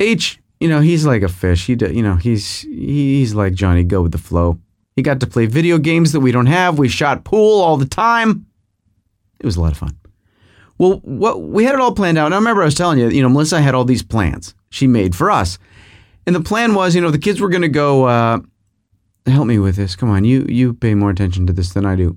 H, 0.00 0.40
you 0.60 0.68
know, 0.68 0.80
he's 0.80 1.06
like 1.06 1.22
a 1.22 1.28
fish. 1.28 1.66
He, 1.66 1.74
you 1.74 2.02
know, 2.02 2.16
he's 2.16 2.60
he's 2.60 3.34
like 3.34 3.54
Johnny. 3.54 3.84
Go 3.84 4.02
with 4.02 4.12
the 4.12 4.18
flow. 4.18 4.58
He 4.96 5.02
got 5.02 5.20
to 5.20 5.26
play 5.26 5.46
video 5.46 5.78
games 5.78 6.12
that 6.12 6.20
we 6.20 6.32
don't 6.32 6.46
have. 6.46 6.78
We 6.78 6.88
shot 6.88 7.24
pool 7.24 7.60
all 7.60 7.76
the 7.76 7.86
time. 7.86 8.46
It 9.38 9.46
was 9.46 9.56
a 9.56 9.60
lot 9.60 9.72
of 9.72 9.78
fun. 9.78 9.98
Well, 10.78 11.00
what 11.04 11.42
we 11.42 11.64
had 11.64 11.74
it 11.74 11.80
all 11.80 11.94
planned 11.94 12.18
out. 12.18 12.26
And 12.26 12.34
I 12.34 12.38
remember 12.38 12.62
I 12.62 12.66
was 12.66 12.74
telling 12.74 12.98
you, 12.98 13.08
you 13.08 13.22
know, 13.22 13.28
Melissa 13.28 13.60
had 13.60 13.74
all 13.74 13.84
these 13.84 14.02
plans 14.02 14.54
she 14.70 14.86
made 14.86 15.14
for 15.14 15.30
us. 15.30 15.58
And 16.26 16.36
the 16.36 16.40
plan 16.40 16.74
was, 16.74 16.94
you 16.94 17.00
know, 17.00 17.10
the 17.10 17.18
kids 17.18 17.40
were 17.40 17.48
going 17.48 17.62
to 17.62 17.68
go 17.68 18.04
uh, 18.04 18.40
help 19.26 19.46
me 19.46 19.58
with 19.58 19.76
this. 19.76 19.96
Come 19.96 20.10
on, 20.10 20.24
you 20.24 20.46
you 20.48 20.74
pay 20.74 20.94
more 20.94 21.10
attention 21.10 21.46
to 21.46 21.52
this 21.52 21.72
than 21.72 21.84
I 21.86 21.96
do. 21.96 22.16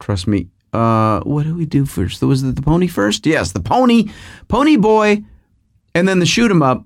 Trust 0.00 0.26
me. 0.26 0.48
Uh, 0.72 1.20
what 1.20 1.44
do 1.44 1.54
we 1.54 1.64
do 1.66 1.86
first? 1.86 2.22
Was 2.22 2.42
it 2.42 2.54
the 2.54 2.62
pony 2.62 2.86
first? 2.86 3.26
Yes, 3.26 3.52
the 3.52 3.60
pony, 3.60 4.10
pony 4.48 4.76
boy, 4.76 5.24
and 5.94 6.06
then 6.06 6.18
the 6.18 6.26
shoot 6.26 6.50
'em 6.50 6.62
up. 6.62 6.84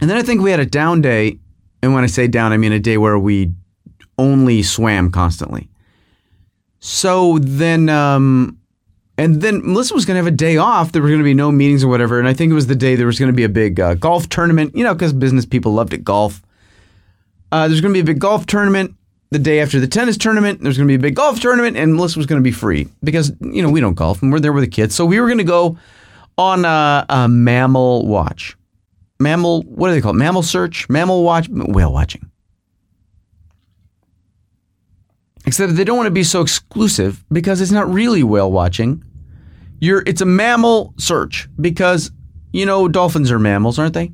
And 0.00 0.08
then 0.08 0.16
I 0.16 0.22
think 0.22 0.40
we 0.40 0.50
had 0.50 0.60
a 0.60 0.66
down 0.66 1.00
day. 1.00 1.38
And 1.82 1.94
when 1.94 2.04
I 2.04 2.06
say 2.06 2.28
down, 2.28 2.52
I 2.52 2.56
mean 2.56 2.72
a 2.72 2.78
day 2.78 2.96
where 2.96 3.18
we 3.18 3.52
only 4.18 4.62
swam 4.62 5.10
constantly. 5.10 5.68
So 6.78 7.38
then, 7.38 7.88
um, 7.88 8.58
and 9.20 9.42
then 9.42 9.60
Melissa 9.62 9.92
was 9.92 10.06
going 10.06 10.14
to 10.14 10.24
have 10.24 10.26
a 10.26 10.34
day 10.34 10.56
off. 10.56 10.92
There 10.92 11.02
were 11.02 11.08
going 11.08 11.20
to 11.20 11.24
be 11.24 11.34
no 11.34 11.52
meetings 11.52 11.84
or 11.84 11.88
whatever. 11.88 12.18
And 12.18 12.26
I 12.26 12.32
think 12.32 12.50
it 12.50 12.54
was 12.54 12.68
the 12.68 12.74
day 12.74 12.94
there 12.94 13.06
was 13.06 13.18
going 13.18 13.30
to 13.30 13.36
be 13.36 13.44
a 13.44 13.50
big 13.50 13.78
uh, 13.78 13.92
golf 13.92 14.30
tournament, 14.30 14.74
you 14.74 14.82
know, 14.82 14.94
because 14.94 15.12
business 15.12 15.44
people 15.44 15.72
loved 15.72 15.92
it 15.92 16.02
golf. 16.02 16.40
Uh, 17.52 17.68
there's 17.68 17.82
going 17.82 17.92
to 17.92 17.96
be 17.96 18.00
a 18.00 18.14
big 18.14 18.18
golf 18.18 18.46
tournament 18.46 18.94
the 19.30 19.38
day 19.38 19.60
after 19.60 19.78
the 19.78 19.86
tennis 19.86 20.16
tournament. 20.16 20.62
There's 20.62 20.78
going 20.78 20.88
to 20.88 20.90
be 20.90 20.96
a 20.96 20.98
big 20.98 21.16
golf 21.16 21.38
tournament, 21.38 21.76
and 21.76 21.96
Melissa 21.96 22.18
was 22.18 22.24
going 22.24 22.40
to 22.40 22.42
be 22.42 22.50
free 22.50 22.88
because, 23.04 23.30
you 23.42 23.60
know, 23.60 23.68
we 23.68 23.78
don't 23.78 23.92
golf 23.92 24.22
and 24.22 24.32
we're 24.32 24.40
there 24.40 24.54
with 24.54 24.64
the 24.64 24.70
kids. 24.70 24.94
So 24.94 25.04
we 25.04 25.20
were 25.20 25.26
going 25.26 25.36
to 25.36 25.44
go 25.44 25.76
on 26.38 26.64
a, 26.64 27.04
a 27.10 27.28
mammal 27.28 28.06
watch. 28.06 28.56
Mammal, 29.18 29.64
what 29.64 29.88
do 29.88 29.94
they 29.94 30.00
call 30.00 30.12
it? 30.12 30.16
Mammal 30.18 30.42
search? 30.42 30.88
Mammal 30.88 31.24
watch? 31.24 31.46
Whale 31.50 31.92
watching. 31.92 32.30
Except 35.44 35.76
they 35.76 35.84
don't 35.84 35.98
want 35.98 36.06
to 36.06 36.10
be 36.10 36.24
so 36.24 36.40
exclusive 36.40 37.22
because 37.30 37.60
it's 37.60 37.70
not 37.70 37.92
really 37.92 38.22
whale 38.22 38.50
watching. 38.50 39.04
You're, 39.80 40.02
it's 40.06 40.20
a 40.20 40.26
mammal 40.26 40.94
search 40.98 41.48
because, 41.58 42.10
you 42.52 42.66
know, 42.66 42.86
dolphins 42.86 43.30
are 43.30 43.38
mammals, 43.38 43.78
aren't 43.78 43.94
they? 43.94 44.12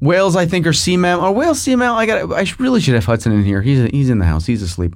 Whales, 0.00 0.36
I 0.36 0.44
think, 0.44 0.66
are 0.66 0.74
sea 0.74 0.98
mammal. 0.98 1.24
Are 1.24 1.32
whales 1.32 1.62
sea 1.62 1.74
mammal? 1.76 1.96
I 1.96 2.04
got. 2.04 2.32
I 2.32 2.46
really 2.58 2.82
should 2.82 2.94
have 2.94 3.06
Hudson 3.06 3.32
in 3.32 3.42
here. 3.42 3.62
He's 3.62 3.90
he's 3.90 4.10
in 4.10 4.18
the 4.18 4.26
house. 4.26 4.44
He's 4.44 4.60
asleep. 4.60 4.94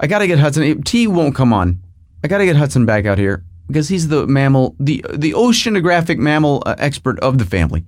I 0.00 0.08
gotta 0.08 0.26
get 0.26 0.40
Hudson. 0.40 0.82
T 0.82 1.06
won't 1.06 1.36
come 1.36 1.52
on. 1.52 1.80
I 2.24 2.28
gotta 2.28 2.44
get 2.44 2.56
Hudson 2.56 2.84
back 2.84 3.06
out 3.06 3.16
here 3.16 3.44
because 3.68 3.88
he's 3.88 4.08
the 4.08 4.26
mammal, 4.26 4.74
the 4.80 5.04
the 5.14 5.32
oceanographic 5.34 6.18
mammal 6.18 6.64
uh, 6.66 6.74
expert 6.78 7.20
of 7.20 7.38
the 7.38 7.44
family. 7.44 7.84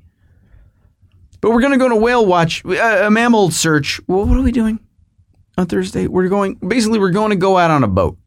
But 1.40 1.50
we're 1.50 1.62
gonna 1.62 1.78
go 1.78 1.88
to 1.88 1.96
whale 1.96 2.24
watch, 2.24 2.64
uh, 2.64 3.02
a 3.04 3.10
mammal 3.10 3.50
search. 3.50 4.00
Well, 4.06 4.24
what 4.24 4.38
are 4.38 4.42
we 4.42 4.52
doing 4.52 4.78
on 5.58 5.66
Thursday? 5.66 6.06
We're 6.06 6.28
going. 6.28 6.54
Basically, 6.56 7.00
we're 7.00 7.10
going 7.10 7.30
to 7.30 7.36
go 7.36 7.58
out 7.58 7.72
on 7.72 7.82
a 7.82 7.88
boat 7.88 8.18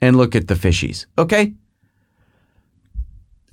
and 0.00 0.16
look 0.16 0.34
at 0.34 0.48
the 0.48 0.54
fishies. 0.54 1.06
Okay. 1.18 1.54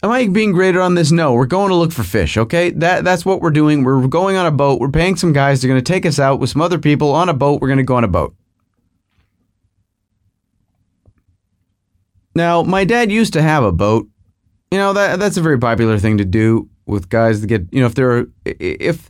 Am 0.04 0.12
I 0.12 0.28
being 0.28 0.52
graded 0.52 0.82
on 0.82 0.96
this? 0.96 1.14
No, 1.14 1.34
we're 1.34 1.46
going 1.46 1.70
to 1.70 1.76
look 1.76 1.94
for 1.94 2.04
fish. 2.04 2.36
Okay, 2.36 2.72
that 2.72 3.06
that's 3.06 3.26
what 3.26 3.40
we're 3.40 3.52
doing. 3.52 3.86
We're 3.86 4.06
going 4.08 4.36
on 4.36 4.46
a 4.46 4.52
boat. 4.52 4.82
We're 4.82 4.90
paying 4.90 5.16
some 5.16 5.32
guys. 5.32 5.62
They're 5.62 5.70
going 5.70 5.82
to 5.82 5.94
take 5.94 6.06
us 6.06 6.20
out 6.20 6.42
with 6.42 6.50
some 6.50 6.62
other 6.62 6.78
people 6.78 7.12
on 7.14 7.30
a 7.30 7.34
boat. 7.34 7.62
We're 7.62 7.70
going 7.70 7.78
to 7.78 7.84
go 7.84 7.96
on 7.96 8.04
a 8.04 8.10
boat. 8.10 8.36
Now, 12.36 12.64
my 12.64 12.84
dad 12.84 13.12
used 13.12 13.32
to 13.34 13.42
have 13.42 13.64
a 13.64 13.72
boat. 13.72 14.10
You 14.72 14.78
know 14.78 14.92
that 14.92 15.20
that's 15.20 15.38
a 15.38 15.42
very 15.42 15.58
popular 15.58 15.98
thing 15.98 16.18
to 16.18 16.26
do 16.26 16.68
with 16.86 17.08
guys 17.08 17.40
that 17.40 17.48
get. 17.48 17.68
You 17.72 17.80
know, 17.80 17.86
if 17.86 17.96
they're 17.96 18.28
if 18.44 19.10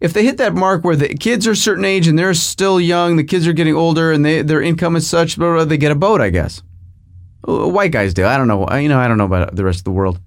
if 0.00 0.12
they 0.12 0.24
hit 0.24 0.38
that 0.38 0.54
mark 0.54 0.82
where 0.82 0.96
the 0.96 1.10
kids 1.10 1.46
are 1.46 1.52
a 1.52 1.56
certain 1.56 1.84
age 1.84 2.08
and 2.08 2.18
they're 2.18 2.34
still 2.34 2.80
young, 2.80 3.14
the 3.14 3.22
kids 3.22 3.46
are 3.46 3.52
getting 3.52 3.76
older 3.76 4.10
and 4.10 4.24
they 4.24 4.42
their 4.42 4.60
income 4.60 4.96
is 4.96 5.06
such, 5.06 5.38
but 5.38 5.66
they 5.66 5.76
get 5.76 5.92
a 5.92 5.94
boat. 5.94 6.20
I 6.20 6.30
guess 6.30 6.62
white 7.44 7.92
guys 7.92 8.14
do. 8.14 8.26
I 8.26 8.36
don't 8.36 8.48
know. 8.48 8.68
You 8.76 8.88
know, 8.88 8.98
I 8.98 9.08
don't 9.08 9.18
know 9.18 9.24
about 9.24 9.54
the 9.54 9.64
rest 9.64 9.80
of 9.80 9.84
the 9.84 9.92
world 9.92 10.20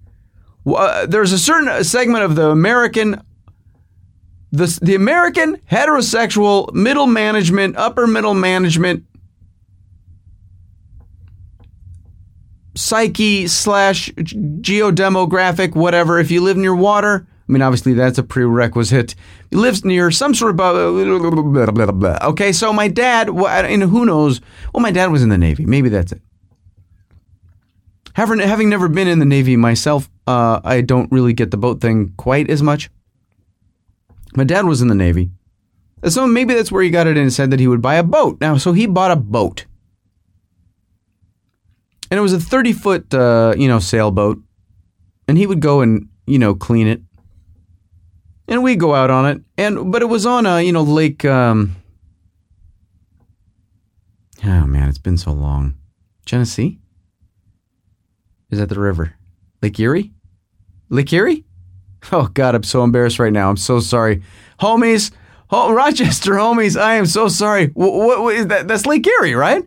uh, 0.74 1.06
there's 1.06 1.32
a 1.32 1.40
certain 1.40 1.84
segment 1.84 2.24
of 2.24 2.36
the 2.36 2.50
American 2.50 3.22
the, 4.52 4.80
the 4.82 4.96
American 4.96 5.58
heterosexual 5.70 6.74
middle 6.74 7.08
management, 7.08 7.76
upper 7.76 8.08
middle 8.08 8.34
management 8.34 9.04
psyche 12.78 13.48
slash 13.48 14.10
geodemographic, 14.12 15.76
whatever. 15.76 16.20
If 16.20 16.32
you 16.32 16.42
live 16.42 16.56
near 16.56 16.74
water, 16.74 17.28
I 17.28 17.52
mean, 17.52 17.62
obviously 17.62 17.94
that's 17.94 18.18
a 18.18 18.24
prerequisite. 18.24 19.16
He 19.50 19.58
lives 19.58 19.84
near 19.84 20.10
some 20.10 20.34
sort 20.34 20.52
of 20.52 20.58
blah, 20.58 21.72
blah, 21.72 21.92
blah, 21.92 22.18
okay. 22.30 22.54
So 22.54 22.72
my 22.72 22.88
dad, 22.88 23.28
and 23.28 23.84
who 23.84 24.06
knows? 24.06 24.40
Well, 24.74 24.82
my 24.82 24.92
dad 24.92 25.12
was 25.12 25.22
in 25.22 25.30
the 25.30 25.38
Navy. 25.38 25.66
Maybe 25.66 25.90
that's 25.90 26.14
it. 26.14 26.22
Having, 28.16 28.40
having 28.40 28.70
never 28.70 28.88
been 28.88 29.10
in 29.10 29.20
the 29.20 29.26
Navy 29.26 29.58
myself, 29.58 30.10
uh, 30.26 30.62
I 30.64 30.80
don't 30.80 31.12
really 31.12 31.34
get 31.34 31.52
the 31.52 31.58
boat 31.58 31.82
thing 31.82 32.14
quite 32.16 32.50
as 32.50 32.64
much. 32.64 32.90
My 34.36 34.46
dad 34.46 34.66
was 34.66 34.82
in 34.82 34.88
the 34.88 34.96
Navy. 34.96 35.32
So 36.08 36.26
maybe 36.26 36.54
that's 36.54 36.72
where 36.72 36.82
he 36.82 36.90
got 36.90 37.08
it 37.08 37.18
and 37.18 37.32
said 37.32 37.52
that 37.52 37.60
he 37.60 37.68
would 37.68 37.82
buy 37.82 37.96
a 37.96 38.04
boat. 38.04 38.40
Now, 38.40 38.56
so 38.58 38.72
he 38.72 38.86
bought 38.86 39.12
a 39.12 39.18
boat. 39.18 39.66
And 42.10 42.18
it 42.18 42.22
was 42.22 42.32
a 42.32 42.40
30 42.40 42.72
foot, 42.72 43.14
uh, 43.14 43.54
you 43.58 43.68
know, 43.68 43.80
sailboat. 43.80 44.42
And 45.28 45.38
he 45.38 45.46
would 45.46 45.60
go 45.60 45.82
and, 45.82 46.08
you 46.26 46.40
know, 46.40 46.56
clean 46.56 46.88
it. 46.88 47.02
And 48.48 48.64
we'd 48.64 48.80
go 48.80 48.96
out 48.96 49.10
on 49.10 49.26
it. 49.26 49.42
And, 49.58 49.92
but 49.92 50.02
it 50.02 50.06
was 50.06 50.26
on 50.26 50.46
a, 50.46 50.62
you 50.62 50.72
know, 50.72 50.84
lake, 50.84 51.26
um, 51.26 51.76
oh 54.46 54.66
man, 54.68 54.88
it's 54.88 55.00
been 55.00 55.18
so 55.18 55.34
long. 55.34 55.76
Genesee? 56.26 56.80
Is 58.56 58.62
at 58.62 58.70
the 58.70 58.80
river? 58.80 59.14
Lake 59.62 59.80
Erie? 59.80 60.12
Lake 60.90 61.12
Erie? 61.14 61.46
Oh 62.12 62.28
God, 62.28 62.56
I'm 62.56 62.64
so 62.64 62.84
embarrassed 62.84 63.20
right 63.20 63.34
now. 63.34 63.50
I'm 63.50 63.58
so 63.58 63.80
sorry, 63.80 64.22
homies. 64.60 65.12
Rochester 65.52 66.34
homies, 66.34 66.80
I 66.80 66.96
am 66.96 67.06
so 67.06 67.28
sorry. 67.28 67.68
What, 67.68 67.94
what, 67.94 68.22
what 68.22 68.36
is 68.36 68.48
that? 68.48 68.68
That's 68.68 68.86
Lake 68.86 69.08
Erie, 69.08 69.36
right? 69.36 69.64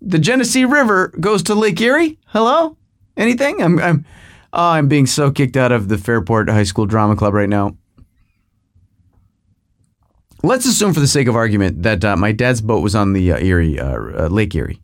The 0.00 0.18
Genesee 0.18 0.64
River 0.64 1.08
goes 1.20 1.42
to 1.44 1.54
Lake 1.54 1.80
Erie. 1.80 2.18
Hello? 2.26 2.76
Anything? 3.16 3.62
I'm 3.62 3.78
I'm 3.78 4.04
oh, 4.52 4.70
I'm 4.70 4.88
being 4.88 5.06
so 5.06 5.30
kicked 5.30 5.56
out 5.56 5.72
of 5.72 5.88
the 5.88 5.98
Fairport 5.98 6.48
High 6.48 6.62
School 6.62 6.86
Drama 6.86 7.16
Club 7.16 7.34
right 7.34 7.48
now. 7.48 7.76
Let's 10.42 10.64
assume, 10.64 10.94
for 10.94 11.00
the 11.00 11.06
sake 11.06 11.28
of 11.28 11.36
argument, 11.36 11.82
that 11.82 12.02
uh, 12.02 12.16
my 12.16 12.32
dad's 12.32 12.62
boat 12.62 12.82
was 12.82 12.94
on 12.94 13.12
the 13.12 13.32
uh, 13.32 13.38
Erie 13.38 13.78
uh, 13.78 14.24
uh 14.24 14.28
Lake 14.28 14.54
Erie, 14.54 14.80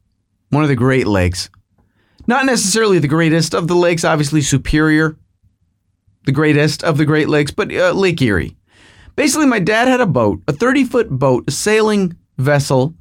one 0.51 0.63
of 0.63 0.69
the 0.69 0.77
Great 0.77 1.07
Lakes. 1.07 1.49
Not 2.27 2.47
necessarily 2.47 2.99
the 2.99 3.09
greatest 3.09 3.55
of 3.55 3.69
the 3.69 3.75
lakes, 3.75 4.05
obviously 4.05 4.41
Superior, 4.41 5.17
the 6.25 6.33
greatest 6.33 6.83
of 6.83 6.99
the 6.99 7.05
Great 7.05 7.29
Lakes, 7.29 7.53
but 7.53 7.73
uh, 7.73 7.93
Lake 7.93 8.21
Erie. 8.21 8.57
Basically, 9.15 9.47
my 9.47 9.61
dad 9.61 9.89
had 9.89 10.01
a 10.01 10.07
boat, 10.07 10.43
a 10.47 10.53
30 10.53 10.85
foot 10.85 11.09
boat, 11.11 11.45
a 11.47 11.51
sailing 11.51 12.17
vessel 12.37 12.95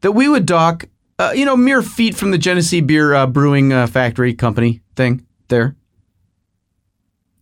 that 0.00 0.12
we 0.12 0.28
would 0.28 0.46
dock, 0.46 0.86
uh, 1.18 1.32
you 1.34 1.44
know, 1.44 1.56
mere 1.56 1.82
feet 1.82 2.14
from 2.14 2.30
the 2.30 2.38
Genesee 2.38 2.80
Beer 2.80 3.12
uh, 3.12 3.26
Brewing 3.26 3.72
uh, 3.72 3.86
Factory 3.86 4.32
Company 4.32 4.80
thing 4.96 5.26
there. 5.48 5.76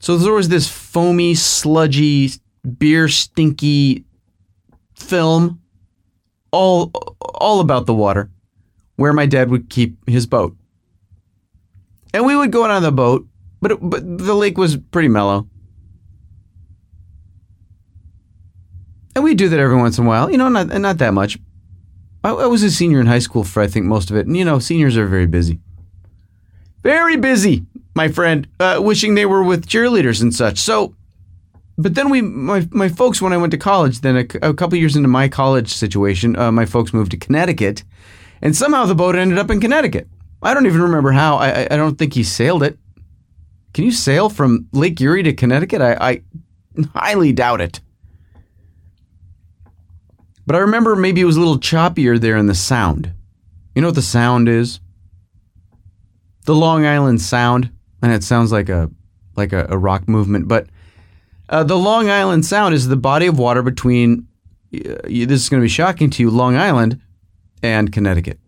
So 0.00 0.16
there 0.16 0.32
was 0.32 0.48
this 0.48 0.68
foamy, 0.68 1.34
sludgy, 1.34 2.30
beer 2.78 3.08
stinky 3.08 4.04
film 4.94 5.60
all 6.50 6.90
all 7.20 7.60
about 7.60 7.86
the 7.86 7.94
water 7.94 8.30
where 8.96 9.12
my 9.12 9.26
dad 9.26 9.50
would 9.50 9.70
keep 9.70 9.96
his 10.08 10.26
boat. 10.26 10.56
And 12.14 12.24
we 12.24 12.36
would 12.36 12.52
go 12.52 12.64
out 12.64 12.70
on 12.70 12.82
the 12.82 12.92
boat, 12.92 13.26
but 13.60 13.72
it, 13.72 13.78
but 13.80 14.18
the 14.18 14.34
lake 14.34 14.56
was 14.56 14.76
pretty 14.76 15.08
mellow. 15.08 15.48
And 19.14 19.24
we 19.24 19.34
do 19.34 19.48
that 19.48 19.58
every 19.58 19.76
once 19.76 19.98
in 19.98 20.04
a 20.04 20.08
while, 20.08 20.30
you 20.30 20.38
know, 20.38 20.48
not 20.48 20.68
not 20.68 20.98
that 20.98 21.12
much. 21.12 21.38
I, 22.22 22.30
I 22.30 22.46
was 22.46 22.62
a 22.62 22.70
senior 22.70 23.00
in 23.00 23.06
high 23.06 23.18
school 23.18 23.44
for 23.44 23.62
I 23.62 23.66
think 23.66 23.86
most 23.86 24.10
of 24.10 24.16
it, 24.16 24.26
and 24.26 24.36
you 24.36 24.44
know, 24.44 24.58
seniors 24.58 24.96
are 24.96 25.06
very 25.06 25.26
busy, 25.26 25.58
very 26.82 27.16
busy, 27.16 27.66
my 27.94 28.08
friend. 28.08 28.46
Uh, 28.60 28.78
wishing 28.80 29.14
they 29.14 29.26
were 29.26 29.42
with 29.42 29.66
cheerleaders 29.66 30.22
and 30.22 30.34
such. 30.34 30.58
So, 30.58 30.94
but 31.76 31.94
then 31.94 32.10
we, 32.10 32.22
my 32.22 32.68
my 32.70 32.88
folks, 32.88 33.20
when 33.20 33.32
I 33.32 33.38
went 33.38 33.50
to 33.50 33.58
college, 33.58 34.00
then 34.00 34.16
a, 34.16 34.50
a 34.50 34.54
couple 34.54 34.78
years 34.78 34.96
into 34.96 35.08
my 35.08 35.28
college 35.28 35.72
situation, 35.74 36.36
uh, 36.36 36.52
my 36.52 36.64
folks 36.64 36.92
moved 36.92 37.10
to 37.10 37.16
Connecticut, 37.16 37.82
and 38.40 38.54
somehow 38.54 38.86
the 38.86 38.94
boat 38.94 39.16
ended 39.16 39.38
up 39.38 39.50
in 39.50 39.60
Connecticut. 39.60 40.08
I 40.42 40.54
don't 40.54 40.66
even 40.66 40.82
remember 40.82 41.12
how. 41.12 41.36
I, 41.36 41.66
I 41.70 41.76
don't 41.76 41.98
think 41.98 42.14
he 42.14 42.22
sailed 42.22 42.62
it. 42.62 42.78
Can 43.74 43.84
you 43.84 43.92
sail 43.92 44.28
from 44.28 44.68
Lake 44.72 45.00
Erie 45.00 45.22
to 45.24 45.32
Connecticut? 45.32 45.82
I, 45.82 45.94
I 46.00 46.22
highly 46.94 47.32
doubt 47.32 47.60
it. 47.60 47.80
But 50.46 50.56
I 50.56 50.60
remember 50.60 50.96
maybe 50.96 51.20
it 51.20 51.26
was 51.26 51.36
a 51.36 51.40
little 51.40 51.58
choppier 51.58 52.18
there 52.18 52.36
in 52.36 52.46
the 52.46 52.54
sound. 52.54 53.12
You 53.74 53.82
know 53.82 53.88
what 53.88 53.96
the 53.96 54.02
sound 54.02 54.48
is? 54.48 54.80
The 56.46 56.54
Long 56.54 56.86
Island 56.86 57.20
Sound, 57.20 57.70
and 58.00 58.12
it 58.12 58.24
sounds 58.24 58.50
like 58.50 58.68
a 58.68 58.90
like 59.36 59.52
a, 59.52 59.66
a 59.68 59.76
rock 59.76 60.08
movement, 60.08 60.48
but 60.48 60.66
uh, 61.50 61.62
the 61.62 61.76
Long 61.76 62.08
Island 62.08 62.46
Sound 62.46 62.74
is 62.74 62.88
the 62.88 62.96
body 62.96 63.26
of 63.26 63.38
water 63.38 63.62
between. 63.62 64.26
Uh, 64.74 64.96
this 65.04 65.42
is 65.42 65.48
going 65.48 65.60
to 65.60 65.64
be 65.64 65.68
shocking 65.68 66.10
to 66.10 66.22
you, 66.22 66.30
Long 66.30 66.56
Island 66.56 67.00
and 67.62 67.92
Connecticut 67.92 68.38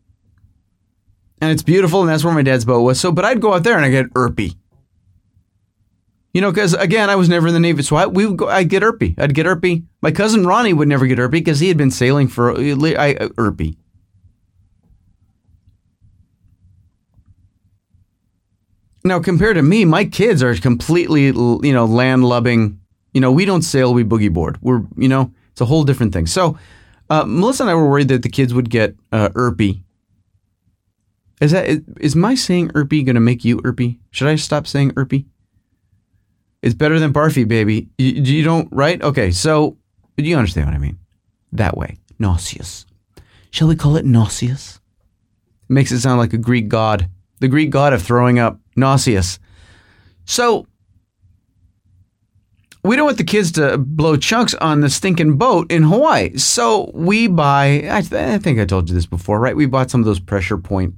and 1.41 1.51
it's 1.51 1.63
beautiful, 1.63 2.01
and 2.01 2.11
that's 2.11 2.25
where 2.25 2.35
my 2.35 2.43
dad's 2.43 2.65
boat 2.65 2.83
was. 2.83 3.01
So, 3.01 3.13
but 3.13 3.25
I'd 3.25 3.41
go 3.41 3.55
out 3.55 3.65
there 3.65 3.77
and 3.77 3.85
I 3.85 3.91
get 3.91 4.13
irpy. 4.15 4.57
You 6.33 6.41
know, 6.41 6.53
because 6.53 6.75
again, 6.75 7.11
I 7.11 7.17
was 7.17 7.29
never 7.29 7.49
in 7.49 7.55
the 7.55 7.61
Navy, 7.61 7.83
so 7.83 7.97
I 7.97 8.07
we 8.07 8.25
would 8.27 8.37
go, 8.37 8.49
I'd 8.49 8.69
get 8.69 8.83
irpy. 8.83 9.19
I'd 9.19 9.35
get 9.35 9.47
irpy. 9.47 9.85
My 10.01 10.13
cousin 10.13 10.47
Ronnie 10.47 10.73
would 10.73 10.87
never 10.87 11.07
get 11.07 11.19
irpy 11.19 11.33
because 11.33 11.59
he 11.59 11.69
had 11.69 11.77
been 11.77 11.91
sailing 11.91 12.29
for 12.29 12.53
uh, 12.53 12.59
I 12.59 13.15
uh, 13.15 13.29
irpy. 13.31 13.77
Now, 19.03 19.19
compared 19.19 19.57
to 19.57 19.63
me, 19.63 19.85
my 19.87 20.05
kids 20.05 20.43
are 20.43 20.55
completely, 20.55 21.27
you 21.27 21.73
know, 21.73 21.87
land 21.87 22.25
lubbing. 22.25 22.79
You 23.15 23.21
know, 23.21 23.33
we 23.33 23.45
don't 23.47 23.63
sail, 23.63 23.95
we 23.95 24.05
boogie 24.05 24.33
board. 24.33 24.59
We're, 24.61 24.83
you 24.97 25.09
know, 25.09 25.33
it's 25.51 25.61
a 25.63 25.65
whole 25.65 25.85
different 25.85 26.13
thing. 26.13 26.27
So, 26.27 26.59
uh, 27.09 27.25
Melissa 27.25 27.65
and 27.65 27.71
I 27.71 27.75
were 27.75 27.89
worried 27.89 28.09
that 28.09 28.23
the 28.23 28.29
kids 28.29 28.53
would 28.53 28.69
get 28.71 28.95
uh, 29.11 29.31
irpy 29.31 29.83
is 31.41 31.53
that 31.53 31.83
is, 32.01 32.15
my 32.15 32.35
saying 32.35 32.69
irpy 32.71 33.05
going 33.05 33.15
to 33.15 33.21
make 33.21 33.45
you 33.45 33.59
irpy? 33.63 33.99
Should 34.11 34.29
I 34.29 34.35
stop 34.37 34.67
saying 34.67 34.93
irpy? 34.93 35.25
It's 36.63 36.75
better 36.75 36.99
than 36.99 37.13
barfy, 37.13 37.49
baby. 37.49 37.89
You, 37.97 38.23
you 38.23 38.45
don't, 38.45 38.69
right? 38.71 39.01
Okay, 39.01 39.31
so 39.31 39.79
you 40.19 40.37
understand 40.37 40.67
what 40.67 40.75
I 40.75 40.79
mean. 40.79 40.99
That 41.53 41.77
way. 41.77 41.99
Nauseous. 42.19 42.85
Shall 43.51 43.69
we 43.69 43.77
call 43.77 43.97
it 43.97 44.05
nauseous? 44.05 44.81
Makes 45.69 45.93
it 45.93 46.01
sound 46.01 46.19
like 46.19 46.35
a 46.35 46.39
Greek 46.39 46.69
god. 46.69 47.09
The 47.39 47.49
Greek 47.49 47.71
god 47.71 47.95
of 47.95 48.03
throwing 48.03 48.39
up. 48.39 48.59
Nauseous. 48.77 49.39
So, 50.27 50.67
we 52.85 52.97
don't 52.97 53.07
want 53.07 53.19
the 53.19 53.25
kids 53.25 53.53
to 53.53 53.79
blow 53.79 54.17
chunks 54.17 54.55
on 54.55 54.81
the 54.81 54.91
stinking 54.91 55.37
boat 55.37 55.71
in 55.73 55.83
Hawaii. 55.83 56.37
So 56.37 56.91
we 56.95 57.27
buy, 57.27 57.89
I, 57.91 57.99
I, 57.99 58.39
think 58.39 58.59
I 58.59 58.65
told 58.65 58.89
you 58.89 58.95
this 58.95 59.07
before, 59.07 59.41
right? 59.41 59.57
We 59.57 59.67
bought 59.67 59.91
some 59.91 60.01
of 60.01 60.07
those 60.07 60.21
pressure 60.21 60.59
point 60.59 60.95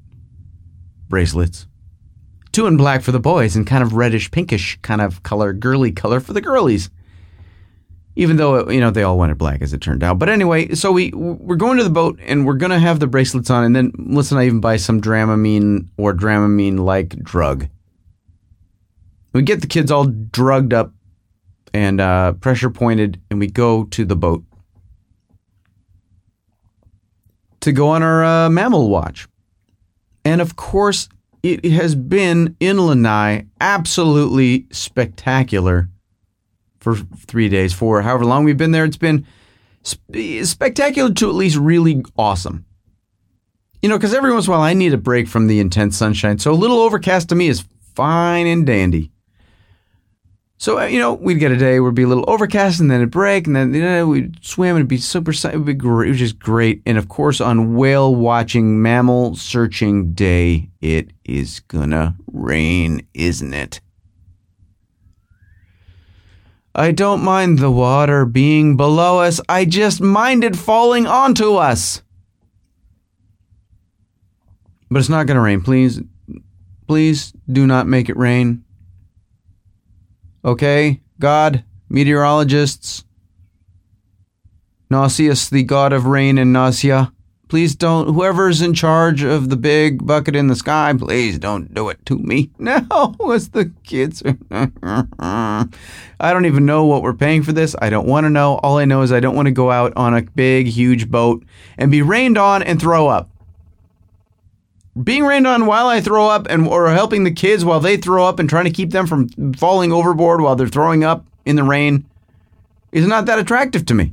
bracelets. 1.13 1.67
Two 2.53 2.67
in 2.67 2.79
black 2.79 3.03
for 3.03 3.13
the 3.13 3.21
boys 3.21 3.55
and 3.55 3.67
kind 3.67 3.83
of 3.83 3.93
reddish 3.93 4.31
pinkish 4.31 4.79
kind 4.81 5.03
of 5.03 5.23
color, 5.23 5.53
girly 5.53 5.93
color 5.93 6.21
for 6.21 6.33
the 6.33 6.41
girlies. 6.41 6.89
Even 8.17 8.39
though 8.39 8.71
you 8.71 8.81
know 8.81 8.91
they 8.91 9.03
all 9.03 9.19
wanted 9.19 9.37
black 9.37 9.61
as 9.61 9.75
it 9.75 9.83
turned 9.83 10.03
out. 10.03 10.19
But 10.19 10.31
anyway, 10.31 10.75
so 10.75 10.91
we 10.91 11.11
we're 11.13 11.57
going 11.57 11.77
to 11.77 11.85
the 11.85 11.91
boat 11.91 12.19
and 12.23 12.47
we're 12.47 12.55
gonna 12.55 12.79
have 12.79 12.99
the 12.99 13.07
bracelets 13.07 13.51
on, 13.51 13.63
and 13.65 13.77
then 13.77 13.93
listen, 13.99 14.39
I 14.39 14.47
even 14.47 14.61
buy 14.61 14.77
some 14.77 15.03
Dramamine 15.03 15.89
or 15.99 16.15
Dramamine 16.15 16.79
like 16.79 17.11
drug. 17.23 17.69
We 19.35 19.43
get 19.43 19.61
the 19.61 19.67
kids 19.67 19.91
all 19.91 20.07
drugged 20.07 20.73
up 20.73 20.93
and 21.75 22.01
uh, 22.01 22.33
pressure 22.33 22.71
pointed, 22.71 23.21
and 23.31 23.39
we 23.39 23.49
go 23.49 23.85
to 23.85 24.05
the 24.07 24.17
boat 24.17 24.45
to 27.61 27.73
go 27.73 27.89
on 27.89 28.03
our 28.03 28.25
uh, 28.25 28.51
mammal 28.51 28.89
watch. 28.89 29.29
And 30.25 30.41
of 30.41 30.57
course, 30.57 31.09
it 31.43 31.65
has 31.73 31.95
been 31.95 32.57
in 32.61 32.79
Lanai 32.87 33.47
absolutely 33.61 34.67
spectacular 34.71 35.89
for 36.79 36.97
three 36.97 37.49
days, 37.49 37.73
for 37.73 38.03
however 38.03 38.25
long 38.25 38.45
we've 38.45 38.57
been 38.57 38.73
there. 38.73 38.85
It's 38.85 38.97
been 38.97 39.27
sp- 39.83 40.45
spectacular 40.45 41.13
to 41.13 41.29
at 41.29 41.35
least 41.35 41.57
really 41.57 42.05
awesome. 42.17 42.65
You 43.81 43.89
know, 43.89 43.99
because 43.99 44.15
every 44.15 44.33
once 44.33 44.47
in 44.47 44.53
a 44.53 44.57
while 44.57 44.63
I 44.63 44.75
need 44.75 44.95
a 44.95 44.99
break 44.99 45.27
from 45.27 45.49
the 45.49 45.59
intense 45.59 45.97
sunshine. 45.97 46.39
So 46.39 46.53
a 46.53 46.55
little 46.55 46.79
overcast 46.79 47.29
to 47.31 47.35
me 47.35 47.49
is 47.49 47.65
fine 47.95 48.47
and 48.47 48.65
dandy. 48.65 49.11
So, 50.63 50.79
uh, 50.79 50.85
you 50.85 51.01
know, 51.01 51.15
we'd 51.15 51.41
get 51.41 51.51
a 51.51 51.57
day 51.57 51.81
where 51.81 51.89
it'd 51.89 51.97
be 51.97 52.05
a 52.05 52.07
little 52.07 52.31
overcast 52.31 52.79
and 52.79 52.89
then 52.89 53.03
a 53.03 53.07
break 53.09 53.49
and 53.49 53.57
then 53.57 53.75
you 53.75 53.83
know, 53.83 54.07
we'd 54.07 54.45
swim 54.45 54.77
and 54.77 54.83
it'd 54.83 54.89
be 54.89 54.97
super, 54.97 55.33
it 55.33 55.57
would 55.57 55.65
be 55.65 55.75
great. 55.75 56.07
It 56.07 56.11
was 56.11 56.19
just 56.21 56.39
great. 56.39 56.83
And 56.87 56.97
of 56.97 57.09
course, 57.09 57.41
on 57.41 57.75
whale 57.75 58.15
watching, 58.15 58.81
mammal 58.81 59.35
searching 59.35 60.13
day, 60.13 60.71
it 60.81 61.11
is 61.25 61.59
gonna 61.59 62.15
rain, 62.31 63.05
isn't 63.13 63.53
it? 63.53 63.81
I 66.77 66.93
don't 66.93 67.25
mind 67.25 67.59
the 67.59 67.73
water 67.73 68.25
being 68.25 68.77
below 68.77 69.19
us. 69.19 69.41
I 69.49 69.65
just 69.65 70.01
mind 70.01 70.45
it 70.45 70.55
falling 70.55 71.09
onto 71.09 71.57
us. 71.57 72.03
But 74.93 75.01
it's 75.01 75.09
not 75.09 75.27
gonna 75.27 75.41
rain. 75.41 75.61
Please, 75.61 76.01
please 76.87 77.33
do 77.51 77.67
not 77.67 77.89
make 77.89 78.09
it 78.09 78.17
rain. 78.17 78.63
Okay, 80.45 81.01
God, 81.21 81.65
meteorologists, 81.89 83.05
Nauseous, 84.91 85.49
the 85.49 85.63
god 85.63 85.93
of 85.95 86.05
rain 86.05 86.37
and 86.37 86.53
nausea, 86.53 87.13
please 87.49 87.75
don't, 87.75 88.13
whoever's 88.13 88.61
in 88.61 88.75
charge 88.75 89.23
of 89.23 89.51
the 89.51 89.57
big 89.57 90.07
bucket 90.07 90.37
in 90.37 90.49
the 90.49 90.57
sky, 90.57 90.93
please 90.99 91.39
don't 91.39 91.73
do 91.73 91.89
it 91.89 92.05
to 92.07 92.19
me. 92.19 92.51
No, 92.59 92.87
as 93.33 93.51
the 93.51 93.73
kids. 93.85 94.23
I 94.51 95.67
don't 96.21 96.47
even 96.47 96.67
know 96.67 96.85
what 96.85 97.03
we're 97.03 97.15
paying 97.15 97.43
for 97.43 97.53
this. 97.53 97.75
I 97.81 97.89
don't 97.89 98.07
want 98.07 98.25
to 98.25 98.31
know. 98.31 98.57
All 98.63 98.79
I 98.79 98.85
know 98.85 99.03
is 99.03 99.13
I 99.13 99.21
don't 99.21 99.35
want 99.35 99.47
to 99.47 99.53
go 99.53 99.71
out 99.71 99.93
on 99.97 100.15
a 100.15 100.23
big, 100.23 100.67
huge 100.67 101.11
boat 101.11 101.45
and 101.79 101.91
be 101.91 102.03
rained 102.03 102.37
on 102.37 102.63
and 102.63 102.81
throw 102.81 103.09
up 103.09 103.31
being 105.01 105.25
rained 105.25 105.47
on 105.47 105.67
while 105.67 105.87
I 105.87 106.01
throw 106.01 106.29
up 106.29 106.47
and 106.51 106.67
or 106.67 106.91
helping 106.91 107.25
the 107.25 107.31
kids 107.31 107.65
while 107.65 107.81
they 107.81 107.97
throw 107.97 108.27
up 108.27 108.39
and 108.39 108.49
trying 108.49 108.65
to 108.65 108.71
keep 108.71 108.91
them 108.91 109.07
from 109.07 109.29
falling 109.55 109.93
overboard 109.93 110.41
while 110.41 110.57
they're 110.57 110.69
throwing 110.69 111.03
up 111.03 111.27
in 111.47 111.57
the 111.57 111.65
rain 111.65 112.05
is 112.93 113.07
not 113.07 113.27
that 113.27 113.39
attractive 113.39 113.87
to 113.87 113.95
me. 113.95 114.13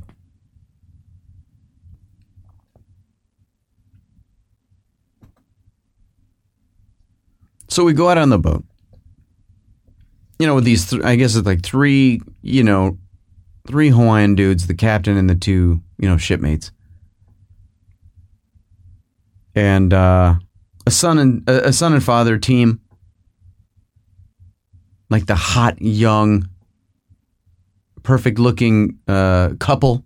So 7.68 7.84
we 7.84 7.92
go 7.92 8.08
out 8.08 8.18
on 8.18 8.30
the 8.30 8.38
boat. 8.38 8.64
You 10.38 10.46
know, 10.46 10.56
with 10.56 10.64
these, 10.64 10.88
th- 10.90 11.04
I 11.04 11.16
guess 11.16 11.36
it's 11.36 11.46
like 11.46 11.62
three, 11.62 12.20
you 12.42 12.64
know, 12.64 12.98
three 13.68 13.90
Hawaiian 13.90 14.34
dudes, 14.34 14.66
the 14.66 14.74
captain 14.74 15.16
and 15.16 15.28
the 15.28 15.34
two, 15.34 15.80
you 15.98 16.08
know, 16.08 16.16
shipmates. 16.16 16.72
And, 19.54 19.92
uh, 19.92 20.36
a 20.90 20.92
son 20.92 21.18
and 21.18 21.48
a 21.48 21.72
son 21.72 21.92
and 21.92 22.02
father 22.02 22.36
team, 22.36 22.80
like 25.08 25.26
the 25.26 25.36
hot 25.36 25.80
young, 25.80 26.48
perfect 28.02 28.40
looking 28.40 28.98
uh, 29.06 29.50
couple, 29.60 30.04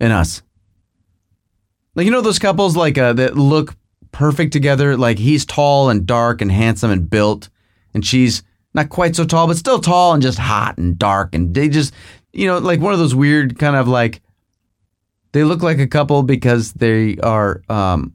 and 0.00 0.12
us. 0.12 0.42
Like 1.94 2.04
you 2.04 2.10
know 2.10 2.20
those 2.20 2.40
couples 2.40 2.76
like 2.76 2.98
uh, 2.98 3.12
that 3.12 3.36
look 3.36 3.76
perfect 4.10 4.52
together. 4.52 4.96
Like 4.96 5.20
he's 5.20 5.46
tall 5.46 5.88
and 5.88 6.04
dark 6.04 6.42
and 6.42 6.50
handsome 6.50 6.90
and 6.90 7.08
built, 7.08 7.48
and 7.94 8.04
she's 8.04 8.42
not 8.74 8.88
quite 8.88 9.14
so 9.14 9.24
tall, 9.24 9.46
but 9.46 9.56
still 9.56 9.78
tall 9.78 10.14
and 10.14 10.22
just 10.22 10.40
hot 10.40 10.78
and 10.78 10.98
dark. 10.98 11.32
And 11.32 11.54
they 11.54 11.68
just, 11.68 11.94
you 12.32 12.48
know, 12.48 12.58
like 12.58 12.80
one 12.80 12.92
of 12.92 12.98
those 12.98 13.14
weird 13.14 13.56
kind 13.56 13.76
of 13.76 13.86
like 13.86 14.20
they 15.30 15.44
look 15.44 15.62
like 15.62 15.78
a 15.78 15.86
couple 15.86 16.24
because 16.24 16.72
they 16.72 17.18
are 17.18 17.62
um, 17.68 18.14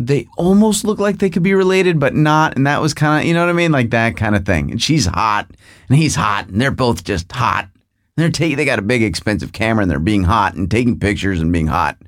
they 0.00 0.26
almost 0.38 0.84
look 0.84 0.98
like 0.98 1.18
they 1.18 1.30
could 1.30 1.42
be 1.42 1.54
related, 1.54 2.00
but 2.00 2.14
not. 2.14 2.56
And 2.56 2.66
that 2.66 2.80
was 2.80 2.94
kind 2.94 3.22
of, 3.22 3.28
you 3.28 3.34
know 3.34 3.44
what 3.44 3.50
I 3.50 3.54
mean? 3.54 3.70
Like 3.70 3.90
that 3.90 4.16
kind 4.16 4.34
of 4.34 4.46
thing. 4.46 4.70
And 4.70 4.82
she's 4.82 5.06
hot 5.06 5.50
and 5.88 5.98
he's 5.98 6.14
hot 6.14 6.48
and 6.48 6.60
they're 6.60 6.70
both 6.70 7.04
just 7.04 7.30
hot. 7.30 7.64
And 7.64 7.72
they're 8.16 8.30
taking, 8.30 8.56
they 8.56 8.64
got 8.64 8.78
a 8.78 8.82
big 8.82 9.02
expensive 9.02 9.52
camera 9.52 9.82
and 9.82 9.90
they're 9.90 9.98
being 9.98 10.24
hot 10.24 10.54
and 10.54 10.70
taking 10.70 10.98
pictures 10.98 11.40
and 11.40 11.52
being 11.52 11.66
hot. 11.66 11.98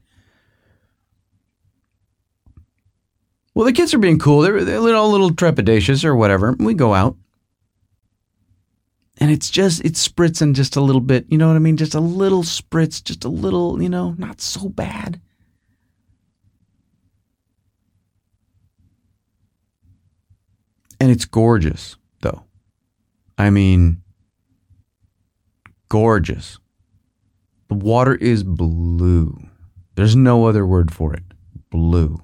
Well, 3.55 3.67
the 3.67 3.73
kids 3.73 3.93
are 3.93 3.99
being 3.99 4.19
cool. 4.19 4.41
They're, 4.41 4.65
they're 4.65 4.77
a 4.77 4.81
little, 4.81 5.11
little 5.11 5.31
trepidatious 5.31 6.05
or 6.05 6.17
whatever. 6.17 6.57
We 6.59 6.73
go 6.73 6.95
out. 6.95 7.17
And 9.19 9.31
it's 9.31 9.51
just, 9.51 9.85
it's 9.85 10.09
spritzing 10.09 10.55
just 10.55 10.77
a 10.77 10.81
little 10.81 11.03
bit. 11.03 11.27
You 11.29 11.37
know 11.37 11.49
what 11.49 11.57
I 11.57 11.61
mean? 11.61 11.77
Just 11.77 11.95
a 11.95 12.01
little 12.01 12.43
spritz, 12.43 13.05
just 13.05 13.25
a 13.25 13.29
little, 13.29 13.83
you 13.83 13.91
know, 13.91 14.15
not 14.17 14.41
so 14.41 14.71
bad. 14.71 15.21
And 21.03 21.11
it's 21.11 21.25
gorgeous, 21.25 21.97
though. 22.21 22.45
I 23.37 23.51
mean, 23.51 24.03
gorgeous. 25.88 26.61
The 27.67 27.75
water 27.75 28.15
is 28.15 28.45
blue. 28.45 29.37
There's 29.97 30.15
no 30.15 30.47
other 30.47 30.65
word 30.65 30.95
for 30.95 31.12
it. 31.12 31.25
Blue. 31.71 32.23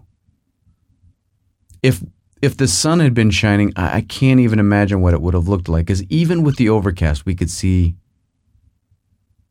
If 1.82 2.04
if 2.40 2.56
the 2.56 2.68
sun 2.68 3.00
had 3.00 3.14
been 3.14 3.30
shining, 3.30 3.72
I, 3.74 4.00
can't 4.02 4.38
even 4.38 4.60
imagine 4.60 5.00
what 5.00 5.12
it 5.12 5.22
would 5.22 5.34
have 5.34 5.48
looked 5.48 5.68
like. 5.68 5.86
Because 5.86 6.04
even 6.04 6.44
with 6.44 6.54
the 6.54 6.68
overcast, 6.68 7.26
we 7.26 7.34
could 7.34 7.50
see 7.50 7.96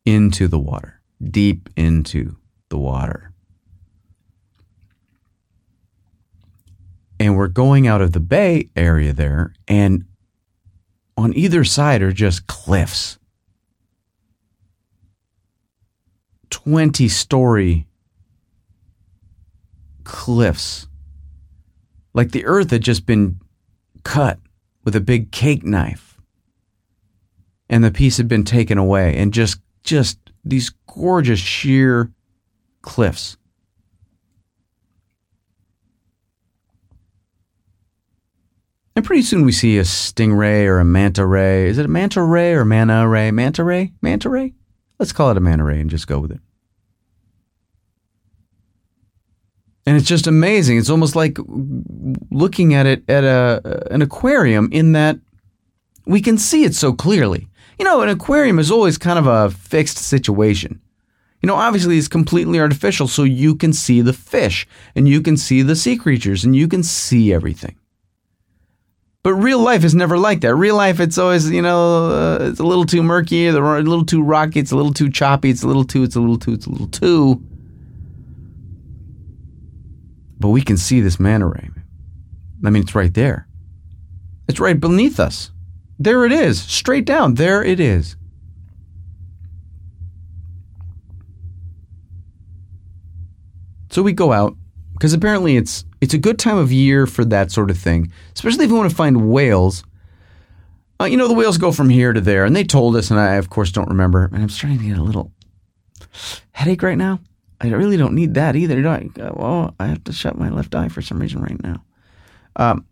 into 0.06 0.48
the 0.48 0.58
water, 0.58 1.02
deep 1.22 1.68
into 1.76 2.38
the 2.70 2.78
water. 2.78 3.34
And 7.20 7.36
we're 7.36 7.48
going 7.48 7.88
out 7.88 8.02
of 8.02 8.12
the 8.12 8.20
bay 8.20 8.70
area 8.76 9.14
there 9.14 9.54
and 9.68 10.06
on 11.16 11.36
either 11.36 11.64
side 11.64 12.02
are 12.02 12.12
just 12.12 12.48
cliffs. 12.48 13.18
20 16.50 17.08
story 17.08 17.88
cliffs. 20.04 20.88
Like 22.14 22.32
the 22.32 22.46
earth 22.46 22.72
had 22.72 22.82
just 22.82 23.06
been 23.06 23.40
cut 24.04 24.40
with 24.84 24.96
a 24.96 25.02
big 25.02 25.32
cake 25.32 25.64
knife 25.64 26.08
and 27.70 27.84
the 27.84 27.92
piece 27.92 28.18
had 28.18 28.28
been 28.28 28.44
taken 28.44 28.78
away 28.78 29.18
and 29.18 29.34
just 29.34 29.60
just 29.84 30.18
these 30.44 30.72
gorgeous 30.88 31.40
sheer 31.40 32.12
cliffs 32.82 33.38
And 38.98 39.06
pretty 39.06 39.22
soon 39.22 39.46
we 39.46 39.52
see 39.52 39.78
a 39.78 39.84
stingray 39.84 40.66
or 40.66 40.80
a 40.80 40.84
manta 40.84 41.24
ray. 41.24 41.68
Is 41.68 41.78
it 41.78 41.86
a 41.86 41.88
manta 41.88 42.20
ray 42.20 42.54
or 42.54 42.66
mana 42.66 43.08
ray? 43.08 43.30
Manta 43.30 43.64
ray? 43.64 43.94
Manta 44.02 44.28
ray? 44.28 44.56
Let's 44.98 45.12
call 45.12 45.30
it 45.30 45.38
a 45.38 45.40
manta 45.40 45.64
ray 45.64 45.80
and 45.80 45.88
just 45.88 46.08
go 46.08 46.18
with 46.18 46.32
it. 46.32 46.40
And 49.86 49.98
it's 49.98 50.08
just 50.08 50.26
amazing. 50.26 50.80
It's 50.80 50.90
almost 50.90 51.16
like 51.16 51.38
looking 52.32 52.74
at 52.74 52.88
it 52.88 53.08
at 53.08 53.24
a 53.24 53.62
uh, 53.64 53.94
an 53.94 54.02
aquarium 54.02 54.68
in 54.72 54.94
that 54.94 55.20
we 56.08 56.20
can 56.20 56.40
see 56.40 56.64
it 56.64 56.74
so 56.74 56.92
clearly. 56.92 57.48
You 57.78 57.86
know, 57.86 58.02
an 58.02 58.10
aquarium 58.10 58.58
is 58.58 58.72
always 58.72 58.98
kind 58.98 59.20
of 59.20 59.28
a 59.28 59.52
fixed 59.52 60.00
situation. 60.00 60.82
You 61.44 61.48
know, 61.48 61.56
obviously 61.56 62.00
it's 62.00 62.08
completely 62.08 62.60
artificial, 62.60 63.08
so 63.08 63.24
you 63.26 63.54
can 63.54 63.74
see 63.74 64.02
the 64.02 64.12
fish 64.12 64.68
and 64.96 65.08
you 65.08 65.22
can 65.22 65.38
see 65.38 65.62
the 65.62 65.76
sea 65.76 65.98
creatures 65.98 66.44
and 66.44 66.56
you 66.56 66.68
can 66.68 66.82
see 66.82 67.32
everything. 67.32 67.78
But 69.28 69.34
real 69.34 69.60
life 69.60 69.84
is 69.84 69.94
never 69.94 70.18
like 70.18 70.40
that. 70.40 70.56
Real 70.56 70.78
life, 70.78 71.02
it's 71.02 71.18
always, 71.18 71.52
you 71.52 71.62
know, 71.62 72.12
uh, 72.12 72.50
it's 72.50 72.62
a 72.62 72.63
little 72.63 72.86
too 72.86 73.04
murky, 73.04 73.48
a 73.48 73.52
little 73.52 74.06
too 74.06 74.24
rocky, 74.24 74.62
it's 74.62 74.72
a 74.72 74.76
little 74.78 74.94
too 74.94 75.12
choppy, 75.12 75.50
it's 75.50 75.63
a 75.63 75.68
little 75.68 75.84
too, 75.84 76.04
it's 76.04 76.16
a 76.16 76.22
little 76.22 76.40
too, 76.40 76.54
it's 76.54 76.66
a 76.66 76.70
little 76.70 76.88
too. 76.88 77.44
But 80.40 80.48
we 80.48 80.62
can 80.62 80.78
see 80.78 81.02
this 81.02 81.20
manta 81.20 81.48
ray. 81.48 81.70
I 82.63 82.70
mean, 82.70 82.84
it's 82.84 82.96
right 82.96 83.13
there. 83.13 83.50
It's 84.48 84.62
right 84.62 84.80
beneath 84.80 85.20
us. 85.20 85.52
There 86.00 86.24
it 86.24 86.32
is, 86.32 86.62
straight 86.62 87.04
down. 87.04 87.34
There 87.34 87.62
it 87.62 87.82
is. 87.82 88.16
So 93.90 94.04
we 94.04 94.13
go 94.13 94.32
out 94.32 94.56
because 94.98 95.14
apparently 95.14 95.58
it's 95.58 95.86
it's 96.02 96.14
a 96.14 96.18
good 96.18 96.40
time 96.40 96.58
of 96.58 96.72
year 96.72 97.06
for 97.06 97.24
that 97.26 97.52
sort 97.52 97.70
of 97.70 97.78
thing, 97.78 98.12
especially 98.34 98.66
if 98.66 98.72
you 98.72 98.76
want 98.76 98.90
to 98.90 98.96
find 98.96 99.30
whales. 99.30 99.84
Uh, 101.00 101.06
you 101.06 101.16
know, 101.16 101.28
the 101.28 101.34
whales 101.36 101.60
go 101.60 101.72
from 101.72 101.90
here 101.90 102.12
to 102.12 102.22
there, 102.22 102.44
and 102.44 102.56
they 102.56 102.64
told 102.64 102.96
us, 102.96 103.12
and 103.12 103.20
I 103.20 103.36
of 103.36 103.50
course 103.50 103.72
don't 103.72 103.90
remember. 103.90 104.26
And 104.26 104.42
I'm 104.42 104.50
starting 104.50 104.80
to 104.80 104.86
get 104.86 104.98
a 104.98 105.04
little 105.04 105.32
headache 106.52 106.82
right 106.82 106.98
now. 106.98 107.20
I 107.62 107.68
really 107.70 107.98
don't 107.98 108.14
need 108.14 108.34
that 108.34 108.56
either. 108.56 108.82
Do 108.82 108.88
I? 108.88 109.10
Well, 109.34 109.76
I 109.80 109.88
have 109.88 110.04
to 110.06 110.14
shut 110.14 110.38
my 110.38 110.50
left 110.50 110.74
eye 110.74 110.90
for 110.90 111.02
some 111.02 111.20
reason 111.20 111.42
right 111.42 111.62
now. 111.64 111.84
Um, 112.56 112.86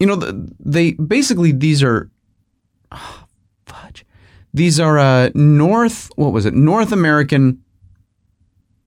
you 0.00 0.06
know, 0.06 0.16
the, 0.16 0.52
they 0.58 0.92
basically 0.92 1.52
these 1.52 1.82
are 1.82 2.10
oh, 2.90 3.24
fudge. 3.66 4.04
These 4.52 4.80
are 4.80 4.98
uh, 4.98 5.30
North. 5.34 6.10
What 6.16 6.32
was 6.32 6.46
it? 6.46 6.54
North 6.54 6.90
American 6.90 7.62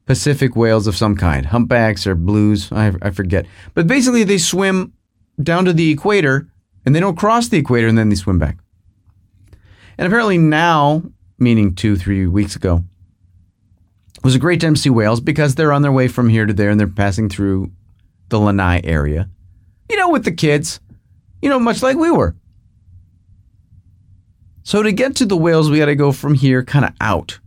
Pacific 0.05 0.55
whales 0.55 0.87
of 0.87 0.95
some 0.95 1.15
kind, 1.15 1.45
humpbacks 1.45 2.05
or 2.05 2.15
blues. 2.15 2.71
I, 2.71 2.93
I 3.01 3.11
forget. 3.11 3.45
But 3.73 3.87
basically, 3.87 4.23
they 4.23 4.37
swim 4.37 4.93
down 5.41 5.65
to 5.65 5.73
the 5.73 5.91
equator 5.91 6.49
and 6.85 6.95
they 6.95 6.99
don't 6.99 7.17
cross 7.17 7.47
the 7.47 7.57
equator 7.57 7.87
and 7.87 7.97
then 7.97 8.09
they 8.09 8.15
swim 8.15 8.39
back. 8.39 8.57
And 9.97 10.07
apparently 10.07 10.37
now, 10.37 11.03
meaning 11.37 11.75
two, 11.75 11.95
three 11.95 12.27
weeks 12.27 12.55
ago, 12.55 12.83
was 14.23 14.35
a 14.35 14.39
great 14.39 14.61
time 14.61 14.75
to 14.75 14.81
see 14.81 14.89
whales 14.89 15.19
because 15.19 15.55
they're 15.55 15.71
on 15.71 15.81
their 15.81 15.91
way 15.91 16.07
from 16.07 16.29
here 16.29 16.45
to 16.45 16.53
there 16.53 16.69
and 16.69 16.79
they're 16.79 16.87
passing 16.87 17.29
through 17.29 17.71
the 18.29 18.39
Lanai 18.39 18.81
area. 18.83 19.29
You 19.89 19.97
know, 19.97 20.09
with 20.09 20.25
the 20.25 20.31
kids, 20.31 20.79
you 21.41 21.49
know, 21.49 21.59
much 21.59 21.81
like 21.81 21.97
we 21.97 22.11
were. 22.11 22.35
So 24.63 24.83
to 24.83 24.91
get 24.91 25.15
to 25.17 25.25
the 25.25 25.37
whales, 25.37 25.69
we 25.69 25.79
got 25.79 25.87
to 25.87 25.95
go 25.95 26.11
from 26.11 26.35
here 26.35 26.63
kind 26.63 26.85
of 26.85 26.93
out. 27.01 27.39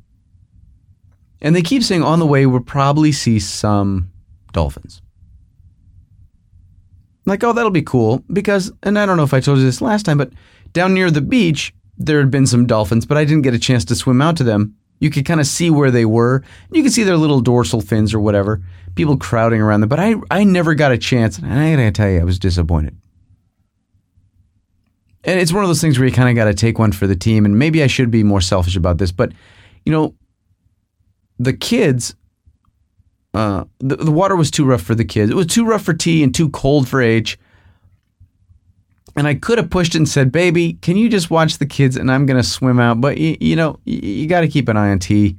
And 1.41 1.55
they 1.55 1.63
keep 1.63 1.83
saying 1.83 2.03
on 2.03 2.19
the 2.19 2.27
way, 2.27 2.47
we'll 2.47 2.61
probably 2.61 3.13
see 3.13 3.39
some 3.39 4.11
dolphins. 4.53 5.03
Like, 7.27 7.43
oh, 7.45 7.53
that'll 7.53 7.71
be 7.71 7.83
cool 7.83 8.23
because, 8.33 8.73
and 8.83 8.99
I 8.99 9.07
don't 9.07 9.17
know 9.17 9.25
if 9.25 9.35
I 9.35 9.41
told 9.41 9.59
you 9.59 9.65
this 9.65 9.81
last 9.81 10.05
time, 10.05 10.19
but 10.19 10.33
down 10.73 10.95
near 10.95 11.11
the 11.11 11.21
beach, 11.21 11.75
there 11.97 12.19
had 12.19 12.31
been 12.31 12.47
some 12.47 12.67
dolphins, 12.67 13.07
but 13.07 13.17
I 13.17 13.25
didn't 13.25 13.43
get 13.43 13.55
a 13.55 13.59
chance 13.59 13.85
to 13.87 13.95
swim 13.95 14.21
out 14.21 14.37
to 14.37 14.45
them 14.45 14.77
you 15.01 15.11
could 15.11 15.27
kind 15.27 15.41
of 15.41 15.47
see 15.47 15.71
where 15.71 15.91
they 15.91 16.05
were. 16.05 16.43
You 16.73 16.83
could 16.83 16.93
see 16.93 17.03
their 17.03 17.17
little 17.17 17.41
dorsal 17.41 17.81
fins 17.81 18.15
or 18.15 18.21
whatever, 18.21 18.63
people 18.95 19.17
crowding 19.17 19.61
around 19.61 19.81
them. 19.81 19.89
But 19.89 20.01
I, 20.01 20.15
I 20.31 20.45
never 20.45 20.75
got 20.75 20.93
a 20.93 20.99
chance. 20.99 21.39
And 21.39 21.53
I 21.53 21.73
gotta 21.73 21.91
tell 21.91 22.09
you, 22.09 22.21
I 22.21 22.25
was 22.25 22.39
disappointed. 22.39 22.97
And 25.25 25.41
it's 25.41 25.53
one 25.53 25.63
of 25.63 25.69
those 25.69 25.81
things 25.81 25.99
where 25.99 26.07
you 26.07 26.15
kind 26.15 26.29
of 26.29 26.37
got 26.37 26.45
to 26.45 26.55
take 26.55 26.79
one 26.79 26.93
for 26.93 27.07
the 27.07 27.17
team. 27.17 27.47
And 27.47 27.59
maybe 27.59 27.83
I 27.83 27.87
should 27.87 28.11
be 28.11 28.23
more 28.23 28.43
selfish 28.43 28.77
about 28.77 28.99
this. 28.99 29.11
But, 29.11 29.33
you 29.87 29.93
know, 29.93 30.15
the 31.39 31.53
kids, 31.53 32.15
uh, 33.33 33.65
the, 33.79 33.97
the 33.97 34.13
water 34.13 34.37
was 34.37 34.51
too 34.51 34.65
rough 34.65 34.83
for 34.83 34.95
the 34.95 35.05
kids. 35.05 35.31
It 35.31 35.37
was 35.37 35.47
too 35.47 35.65
rough 35.65 35.83
for 35.83 35.95
T 35.95 36.23
and 36.23 36.35
too 36.35 36.49
cold 36.51 36.89
for 36.89 37.01
H. 37.01 37.39
And 39.17 39.29
I 39.29 39.35
could 39.35 39.59
have 39.59 39.71
pushed 39.71 39.95
it 39.95 39.99
and 39.99 40.09
said, 40.09 40.33
"Baby, 40.33 40.75
can 40.75 40.97
you 40.97 41.09
just 41.09 41.31
watch 41.31 41.59
the 41.59 41.67
kids?" 41.67 41.97
And 41.97 42.11
I'm 42.11 42.27
going 42.27 42.41
to 42.41 42.49
swim 42.49 42.81
out. 42.81 43.01
But 43.01 43.19
you, 43.19 43.37
you 43.41 43.55
know, 43.55 43.79
you, 43.85 44.01
you 44.01 44.27
got 44.27 44.41
to 44.41 44.49
keep 44.49 44.69
an 44.69 44.77
eye 44.77 44.91
on 44.91 44.99
T. 44.99 45.37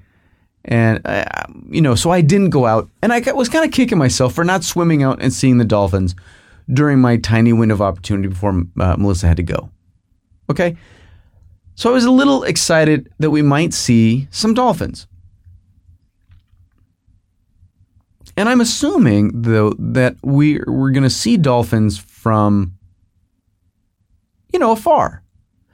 And 0.63 1.01
uh, 1.05 1.25
you 1.69 1.81
know, 1.81 1.93
so 1.93 2.09
I 2.09 2.21
didn't 2.21 2.49
go 2.49 2.65
out, 2.65 2.89
and 3.01 3.13
I 3.13 3.19
was 3.33 3.49
kind 3.49 3.65
of 3.65 3.71
kicking 3.71 3.97
myself 3.97 4.33
for 4.33 4.43
not 4.43 4.63
swimming 4.63 5.03
out 5.03 5.21
and 5.21 5.31
seeing 5.31 5.57
the 5.57 5.65
dolphins 5.65 6.15
during 6.73 6.99
my 6.99 7.17
tiny 7.17 7.53
window 7.53 7.75
of 7.75 7.81
opportunity 7.81 8.29
before 8.29 8.63
uh, 8.79 8.95
Melissa 8.97 9.27
had 9.27 9.37
to 9.37 9.43
go. 9.43 9.69
Okay, 10.49 10.75
so 11.75 11.89
I 11.89 11.93
was 11.93 12.05
a 12.05 12.11
little 12.11 12.43
excited 12.43 13.11
that 13.19 13.29
we 13.29 13.43
might 13.43 13.73
see 13.73 14.27
some 14.31 14.55
dolphins. 14.55 15.05
And 18.37 18.49
I'm 18.49 18.61
assuming 18.61 19.41
though 19.43 19.73
that 19.79 20.17
we 20.23 20.59
we're 20.67 20.91
going 20.91 21.03
to 21.03 21.09
see 21.09 21.37
dolphins 21.37 21.97
from 21.97 22.75
you 24.55 24.59
know, 24.59 24.71
afar. 24.71 25.21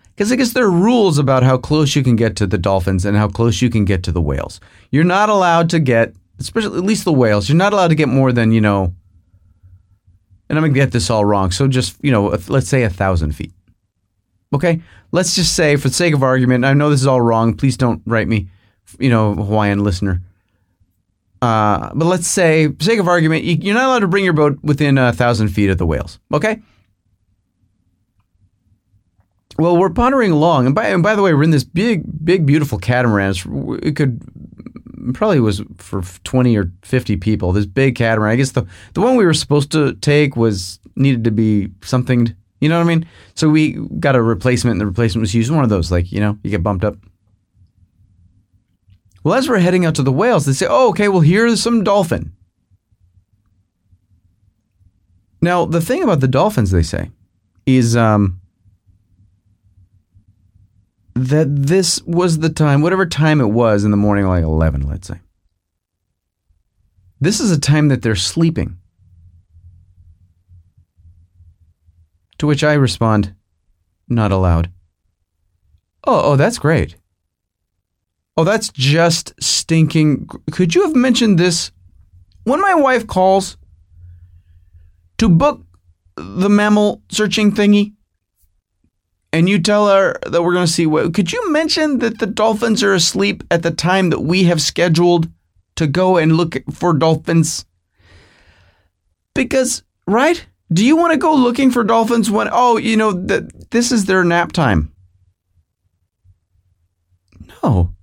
Because 0.09 0.31
I 0.31 0.35
guess 0.35 0.53
there 0.53 0.65
are 0.65 0.71
rules 0.71 1.19
about 1.19 1.43
how 1.43 1.57
close 1.57 1.95
you 1.95 2.03
can 2.03 2.15
get 2.15 2.35
to 2.37 2.47
the 2.47 2.57
dolphins 2.57 3.05
and 3.05 3.15
how 3.15 3.27
close 3.27 3.61
you 3.61 3.69
can 3.69 3.85
get 3.85 4.01
to 4.03 4.11
the 4.11 4.21
whales. 4.21 4.59
You're 4.89 5.03
not 5.03 5.29
allowed 5.29 5.69
to 5.69 5.79
get, 5.79 6.15
especially 6.39 6.79
at 6.79 6.83
least 6.83 7.05
the 7.05 7.13
whales, 7.13 7.47
you're 7.47 7.57
not 7.57 7.73
allowed 7.73 7.89
to 7.89 7.95
get 7.95 8.09
more 8.09 8.31
than, 8.31 8.51
you 8.51 8.59
know, 8.59 8.95
and 10.49 10.57
I'm 10.57 10.63
going 10.63 10.73
to 10.73 10.79
get 10.79 10.91
this 10.91 11.11
all 11.11 11.23
wrong. 11.23 11.51
So 11.51 11.67
just, 11.67 11.95
you 12.01 12.11
know, 12.11 12.25
let's 12.47 12.67
say 12.67 12.81
a 12.81 12.89
thousand 12.89 13.33
feet. 13.35 13.53
Okay? 14.51 14.81
Let's 15.11 15.35
just 15.35 15.55
say, 15.55 15.75
for 15.75 15.87
the 15.87 15.93
sake 15.93 16.15
of 16.15 16.23
argument, 16.23 16.65
I 16.65 16.73
know 16.73 16.89
this 16.89 17.01
is 17.01 17.07
all 17.07 17.21
wrong. 17.21 17.53
Please 17.53 17.77
don't 17.77 18.01
write 18.05 18.27
me, 18.27 18.49
you 18.99 19.09
know, 19.09 19.35
Hawaiian 19.35 19.83
listener. 19.83 20.21
Uh, 21.41 21.89
but 21.95 22.05
let's 22.05 22.27
say, 22.27 22.67
for 22.67 22.83
sake 22.83 22.99
of 22.99 23.07
argument, 23.07 23.43
you're 23.43 23.73
not 23.73 23.85
allowed 23.85 23.99
to 23.99 24.07
bring 24.07 24.23
your 24.23 24.33
boat 24.33 24.59
within 24.61 24.97
a 24.97 25.11
thousand 25.11 25.47
feet 25.47 25.69
of 25.69 25.77
the 25.77 25.85
whales. 25.85 26.19
Okay? 26.31 26.61
Well, 29.57 29.77
we're 29.77 29.89
pondering 29.89 30.31
along, 30.31 30.65
and 30.67 30.75
by 30.75 30.87
and 30.87 31.03
by 31.03 31.15
the 31.15 31.21
way, 31.21 31.33
we're 31.33 31.43
in 31.43 31.51
this 31.51 31.63
big, 31.63 32.03
big, 32.23 32.45
beautiful 32.45 32.79
catamaran. 32.79 33.33
It 33.83 33.95
could 33.95 34.21
probably 35.13 35.39
was 35.39 35.61
for 35.77 36.01
twenty 36.23 36.57
or 36.57 36.71
fifty 36.83 37.17
people. 37.17 37.51
This 37.51 37.65
big 37.65 37.95
catamaran. 37.95 38.33
I 38.33 38.35
guess 38.37 38.51
the 38.51 38.65
the 38.93 39.01
one 39.01 39.17
we 39.17 39.25
were 39.25 39.33
supposed 39.33 39.71
to 39.73 39.93
take 39.95 40.35
was 40.35 40.79
needed 40.95 41.23
to 41.25 41.31
be 41.31 41.69
something. 41.83 42.35
You 42.59 42.69
know 42.69 42.77
what 42.77 42.85
I 42.85 42.95
mean? 42.95 43.05
So 43.35 43.49
we 43.49 43.73
got 43.99 44.15
a 44.15 44.21
replacement, 44.21 44.73
and 44.73 44.81
the 44.81 44.85
replacement 44.85 45.21
was 45.21 45.35
used 45.35 45.51
one 45.51 45.63
of 45.63 45.69
those, 45.69 45.91
like 45.91 46.11
you 46.11 46.19
know, 46.19 46.39
you 46.43 46.49
get 46.49 46.63
bumped 46.63 46.85
up. 46.85 46.95
Well, 49.23 49.35
as 49.35 49.47
we're 49.47 49.59
heading 49.59 49.85
out 49.85 49.95
to 49.95 50.03
the 50.03 50.11
whales, 50.11 50.45
they 50.45 50.53
say, 50.53 50.67
"Oh, 50.69 50.89
okay. 50.89 51.07
Well, 51.07 51.21
here's 51.21 51.61
some 51.61 51.83
dolphin." 51.83 52.33
Now, 55.41 55.65
the 55.65 55.81
thing 55.81 56.03
about 56.03 56.19
the 56.19 56.27
dolphins, 56.27 56.71
they 56.71 56.83
say, 56.83 57.09
is 57.65 57.95
um, 57.95 58.39
that 61.15 61.47
this 61.55 62.01
was 62.03 62.39
the 62.39 62.49
time, 62.49 62.81
whatever 62.81 63.05
time 63.05 63.41
it 63.41 63.47
was 63.47 63.83
in 63.83 63.91
the 63.91 63.97
morning, 63.97 64.27
like 64.27 64.43
11, 64.43 64.87
let's 64.87 65.07
say. 65.07 65.19
This 67.19 67.39
is 67.39 67.51
a 67.51 67.59
time 67.59 67.87
that 67.87 68.01
they're 68.01 68.15
sleeping. 68.15 68.77
To 72.37 72.47
which 72.47 72.63
I 72.63 72.73
respond, 72.73 73.35
not 74.07 74.31
allowed. 74.31 74.71
Oh, 76.05 76.31
oh, 76.31 76.35
that's 76.35 76.57
great. 76.57 76.95
Oh, 78.37 78.43
that's 78.43 78.69
just 78.69 79.33
stinking. 79.41 80.27
Could 80.51 80.73
you 80.73 80.83
have 80.83 80.95
mentioned 80.95 81.37
this 81.37 81.71
when 82.43 82.61
my 82.61 82.73
wife 82.73 83.05
calls 83.05 83.57
to 85.17 85.29
book 85.29 85.63
the 86.15 86.49
mammal 86.49 87.01
searching 87.09 87.51
thingy? 87.51 87.93
and 89.33 89.47
you 89.47 89.59
tell 89.59 89.87
her 89.87 90.19
that 90.27 90.43
we're 90.43 90.53
going 90.53 90.65
to 90.65 90.71
see 90.71 90.85
what 90.85 91.13
could 91.13 91.31
you 91.31 91.51
mention 91.51 91.99
that 91.99 92.19
the 92.19 92.27
dolphins 92.27 92.83
are 92.83 92.93
asleep 92.93 93.43
at 93.51 93.63
the 93.63 93.71
time 93.71 94.09
that 94.09 94.21
we 94.21 94.43
have 94.43 94.61
scheduled 94.61 95.29
to 95.75 95.87
go 95.87 96.17
and 96.17 96.37
look 96.37 96.57
for 96.71 96.93
dolphins 96.93 97.65
because 99.33 99.83
right 100.07 100.45
do 100.71 100.85
you 100.85 100.95
want 100.95 101.11
to 101.11 101.17
go 101.17 101.33
looking 101.33 101.71
for 101.71 101.83
dolphins 101.83 102.29
when 102.29 102.49
oh 102.51 102.77
you 102.77 102.97
know 102.97 103.11
that 103.11 103.71
this 103.71 103.91
is 103.91 104.05
their 104.05 104.23
nap 104.23 104.51
time 104.51 104.91
no 107.63 107.93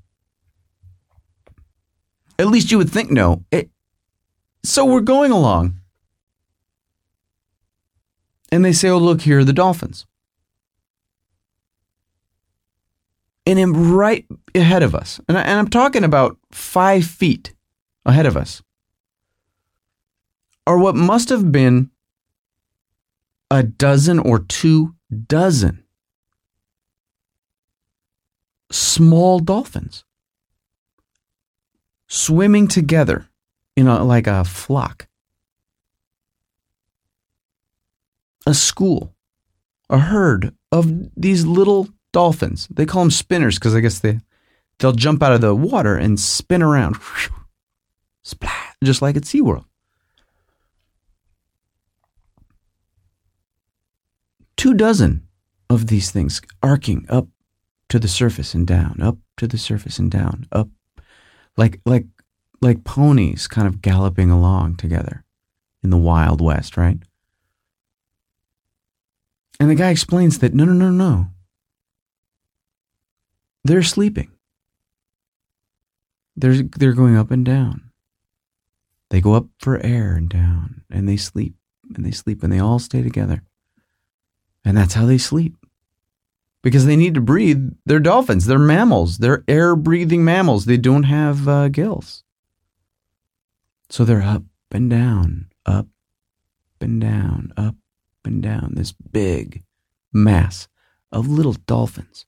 at 2.39 2.47
least 2.47 2.71
you 2.71 2.79
would 2.79 2.91
think 2.91 3.11
no. 3.11 3.45
It, 3.51 3.71
so 4.63 4.85
we're 4.85 5.01
going 5.01 5.33
along. 5.33 5.81
And 8.51 8.65
they 8.65 8.73
say, 8.73 8.89
oh, 8.89 8.99
look, 8.99 9.23
here 9.23 9.41
are 9.41 9.45
the 9.45 9.53
dolphins. 9.53 10.07
And 13.47 13.97
right 13.97 14.27
ahead 14.55 14.83
of 14.83 14.95
us, 14.95 15.21
and, 15.27 15.39
I, 15.39 15.43
and 15.43 15.59
I'm 15.59 15.69
talking 15.69 16.05
about 16.05 16.37
five 16.53 17.07
feet 17.07 17.55
ahead 18.05 18.27
of 18.27 18.37
us, 18.37 18.63
are 20.67 20.79
what 20.79 20.95
must 20.95 21.31
have 21.31 21.51
been 21.51 21.91
a 23.51 23.63
dozen 23.63 24.19
or 24.19 24.39
two 24.39 24.95
dozen 25.27 25.83
small 28.71 29.39
dolphins 29.39 30.05
swimming 32.09 32.67
together 32.67 33.29
in 33.77 33.87
a, 33.87 34.03
like 34.03 34.27
a 34.27 34.45
flock. 34.45 35.07
A 38.47 38.55
school, 38.55 39.15
a 39.91 39.99
herd 39.99 40.55
of 40.73 40.91
these 41.17 41.45
little 41.45 41.89
dolphins. 42.13 42.67
They 42.71 42.87
call 42.87 43.03
them 43.03 43.11
spinners 43.11 43.59
because 43.59 43.75
I 43.75 43.81
guess 43.81 43.99
they 43.99 44.21
they'll 44.79 44.93
jump 44.93 45.23
out 45.23 45.35
of 45.35 45.43
the 45.43 45.55
water 45.55 45.97
and 45.97 46.19
spin 46.19 46.63
around, 46.63 46.97
splat, 48.23 48.77
just 48.83 49.03
like 49.03 49.17
at 49.17 49.25
SeaWorld. 49.25 49.67
Two 54.57 54.75
dozen 54.75 55.29
of 55.69 55.89
these 55.89 56.11
things 56.11 56.41
arcing 56.63 57.07
up 57.11 57.29
to 57.91 57.99
the 57.99 58.09
surface 58.09 58.55
and 58.55 58.67
down, 58.67 59.01
up 59.03 59.19
to 59.37 59.47
the 59.47 59.59
surface 59.59 59.99
and 59.99 60.11
down, 60.11 60.47
up 60.51 60.69
like 61.59 61.81
like 61.85 62.07
like 62.63 62.85
ponies 62.85 63.47
kind 63.47 63.67
of 63.67 63.83
galloping 63.83 64.31
along 64.31 64.77
together 64.77 65.25
in 65.83 65.91
the 65.91 65.99
wild 65.99 66.41
west, 66.41 66.77
right? 66.77 66.99
And 69.61 69.69
the 69.69 69.75
guy 69.75 69.91
explains 69.91 70.39
that 70.39 70.55
no 70.55 70.65
no 70.65 70.73
no 70.73 70.91
no. 70.91 71.27
They're 73.65 73.83
sleeping. 73.83 74.31
They're 76.37 76.63
they're 76.63 76.93
going 76.93 77.17
up 77.17 77.31
and 77.31 77.45
down. 77.45 77.91
They 79.11 79.21
go 79.21 79.35
up 79.35 79.47
for 79.59 79.85
air 79.85 80.15
and 80.15 80.29
down 80.29 80.83
and 80.91 81.09
they 81.09 81.17
sleep 81.17 81.55
and 81.95 82.07
they 82.07 82.13
sleep 82.13 82.43
and 82.43 82.53
they 82.53 82.61
all 82.61 82.79
stay 82.79 83.03
together. 83.03 83.43
And 84.65 84.77
that's 84.77 84.95
how 84.95 85.07
they 85.07 85.19
sleep 85.19 85.57
because 86.63 86.87
they 86.87 86.97
need 86.97 87.15
to 87.15 87.21
breathe. 87.21 87.71
They're 87.87 88.01
dolphins. 88.01 88.47
They're 88.47 88.59
mammals. 88.59 89.19
They're 89.19 89.45
air 89.49 89.77
breathing 89.77 90.25
mammals. 90.25 90.65
They 90.65 90.77
don't 90.77 91.05
have 91.05 91.49
uh, 91.49 91.69
gills. 91.69 92.25
So 93.91 94.05
they're 94.05 94.23
up 94.23 94.43
and 94.71 94.91
down, 94.91 95.47
up 95.65 95.87
and 96.81 97.01
down, 97.01 97.53
up 97.57 97.77
and 98.25 98.43
down. 98.43 98.73
This 98.75 98.93
big 98.93 99.65
mass 100.13 100.69
of 101.11 101.29
little 101.29 101.55
dolphins. 101.55 102.27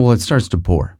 Well, 0.00 0.12
it 0.12 0.20
starts 0.20 0.48
to 0.48 0.58
pour. 0.58 0.98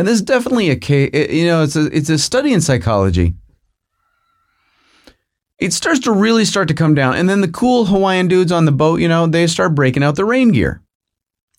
And 0.00 0.08
this 0.08 0.14
is 0.14 0.22
definitely 0.22 0.70
a 0.70 0.76
case, 0.76 1.10
eh, 1.12 1.30
you 1.30 1.44
know, 1.44 1.62
it's 1.62 1.76
a, 1.76 1.84
it's 1.94 2.08
a 2.08 2.16
study 2.16 2.54
in 2.54 2.62
psychology. 2.62 3.34
It 5.58 5.74
starts 5.74 6.00
to 6.00 6.12
really 6.12 6.46
start 6.46 6.68
to 6.68 6.74
come 6.74 6.94
down. 6.94 7.16
And 7.16 7.28
then 7.28 7.42
the 7.42 7.48
cool 7.48 7.84
Hawaiian 7.84 8.26
dudes 8.26 8.50
on 8.50 8.64
the 8.64 8.72
boat, 8.72 9.00
you 9.00 9.08
know, 9.08 9.26
they 9.26 9.46
start 9.46 9.74
breaking 9.74 10.02
out 10.02 10.16
the 10.16 10.24
rain 10.24 10.52
gear. 10.52 10.80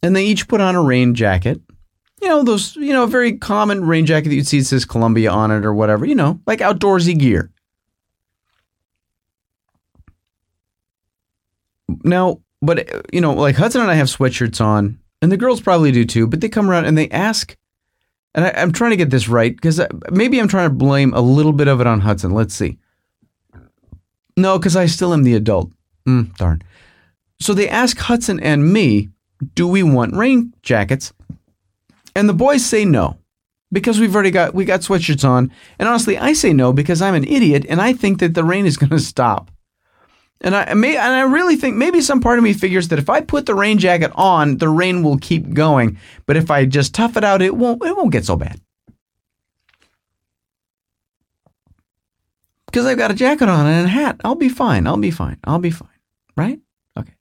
And 0.02 0.16
they 0.16 0.26
each 0.26 0.48
put 0.48 0.60
on 0.60 0.74
a 0.74 0.82
rain 0.82 1.14
jacket. 1.14 1.62
You 2.20 2.30
know, 2.30 2.42
those, 2.42 2.76
you 2.78 2.94
know, 2.94 3.06
very 3.06 3.38
common 3.38 3.86
rain 3.86 4.08
jacket 4.08 4.30
that 4.30 4.36
you'd 4.36 4.48
see 4.48 4.64
says 4.64 4.86
Columbia 4.86 5.30
on 5.30 5.52
it 5.52 5.64
or 5.64 5.76
whatever, 5.76 6.08
you 6.08 6.16
know, 6.16 6.40
like 6.48 6.62
outdoorsy 6.62 7.16
gear. 7.16 7.52
Now, 12.04 12.42
but, 12.60 12.92
eh, 12.92 13.02
you 13.14 13.22
know, 13.22 13.34
like 13.34 13.56
Hudson 13.56 13.82
and 13.82 13.92
I 13.92 13.94
have 13.94 14.08
sweatshirts 14.08 14.60
on, 14.60 14.98
and 15.22 15.32
the 15.32 15.38
girls 15.38 15.62
probably 15.62 15.92
do 15.92 16.06
too, 16.06 16.26
but 16.26 16.42
they 16.42 16.50
come 16.50 16.72
around 16.72 16.86
and 16.86 16.98
they 16.98 17.08
ask 17.12 17.56
and 18.34 18.46
I, 18.46 18.50
am 18.50 18.72
trying 18.72 18.92
to 18.92 18.98
get 18.98 19.10
this 19.10 19.28
right 19.28 19.56
because 19.56 19.82
maybe 20.10 20.40
I'm 20.40 20.48
trying 20.48 20.70
to 20.70 20.76
blame 20.76 21.14
a 21.14 21.22
little 21.22 21.54
bit 21.54 21.68
of 21.68 21.82
it 21.82 21.88
on 21.88 22.02
Hudson. 22.02 22.32
Let's 22.32 22.54
see. 22.54 22.78
No, 24.38 24.58
because 24.58 24.76
I 24.76 24.86
still 24.86 25.14
am 25.14 25.24
the 25.24 25.36
adult. 25.36 25.72
Mm, 26.08 26.36
darn. 26.38 26.62
So 27.40 27.54
they 27.54 27.68
ask 27.68 27.98
Hudson 27.98 28.40
and 28.40 28.72
me, 28.72 29.10
do 29.56 29.68
we 29.68 29.84
want 29.84 30.16
rain 30.16 30.54
jackets? 30.62 31.14
And 32.16 32.30
the 32.30 32.34
boys 32.34 32.66
say 32.66 32.86
no 32.86 33.18
because 33.72 34.00
we've 34.00 34.14
already 34.14 34.32
got 34.32 34.54
we 34.54 34.66
got 34.66 34.82
sweatshirts 34.82 35.28
on. 35.28 35.52
And 35.80 35.88
honestly, 35.88 36.18
I 36.18 36.34
say 36.34 36.54
no 36.54 36.74
because 36.74 37.02
I'm 37.02 37.16
an 37.16 37.24
idiot 37.24 37.66
and 37.68 37.82
I 37.82 37.94
think 37.94 38.20
that 38.20 38.34
the 38.34 38.44
rain 38.44 38.66
is 38.66 38.78
going 38.78 38.92
to 38.92 39.00
stop. 39.00 39.52
And 40.44 40.56
I 40.56 40.74
may, 40.74 40.98
and 40.98 41.14
I 41.14 41.22
really 41.22 41.56
think 41.56 41.76
maybe 41.76 42.02
some 42.02 42.20
part 42.20 42.40
of 42.40 42.44
me 42.44 42.54
figures 42.54 42.88
that 42.88 42.98
if 42.98 43.10
I 43.10 43.22
put 43.22 43.46
the 43.46 43.54
rain 43.54 43.78
jacket 43.78 44.12
on, 44.16 44.58
the 44.58 44.70
rain 44.70 45.04
will 45.04 45.18
keep 45.20 45.54
going. 45.54 45.98
But 46.26 46.36
if 46.36 46.50
I 46.50 46.66
just 46.66 46.96
tough 46.96 47.16
it 47.16 47.24
out, 47.24 47.44
it 47.44 47.56
won't 47.56 47.84
it 47.86 47.96
won't 47.96 48.12
get 48.12 48.26
so 48.26 48.36
bad. 48.36 48.60
Because 52.66 52.86
I've 52.86 52.98
got 52.98 53.12
a 53.12 53.16
jacket 53.16 53.50
on 53.50 53.68
and 53.68 53.86
a 53.86 53.90
hat. 53.90 54.20
I'll 54.24 54.36
be 54.36 54.50
fine. 54.50 54.88
I'll 54.88 54.98
be 54.98 55.12
fine. 55.12 55.38
I'll 55.44 55.60
be 55.60 55.72
fine. 55.72 55.90
Right? 56.38 56.60
Okay. 56.98 57.14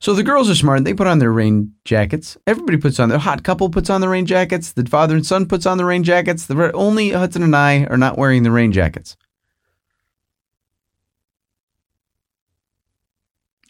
So 0.00 0.14
the 0.14 0.22
girls 0.22 0.50
are 0.50 0.54
smart. 0.54 0.82
They 0.82 0.94
put 0.94 1.06
on 1.06 1.18
their 1.20 1.30
rain 1.30 1.74
jackets. 1.84 2.38
Everybody 2.46 2.78
puts 2.78 2.98
on 2.98 3.08
their 3.08 3.18
hot 3.18 3.44
couple 3.44 3.68
puts 3.68 3.90
on 3.90 4.00
the 4.00 4.08
rain 4.08 4.26
jackets. 4.26 4.72
The 4.72 4.86
father 4.86 5.14
and 5.14 5.26
son 5.26 5.46
puts 5.46 5.66
on 5.66 5.76
the 5.76 5.84
rain 5.84 6.02
jackets. 6.02 6.46
The 6.46 6.72
only 6.72 7.10
Hudson 7.10 7.42
and 7.42 7.54
I 7.54 7.84
are 7.84 7.98
not 7.98 8.18
wearing 8.18 8.42
the 8.42 8.50
rain 8.50 8.72
jackets. 8.72 9.16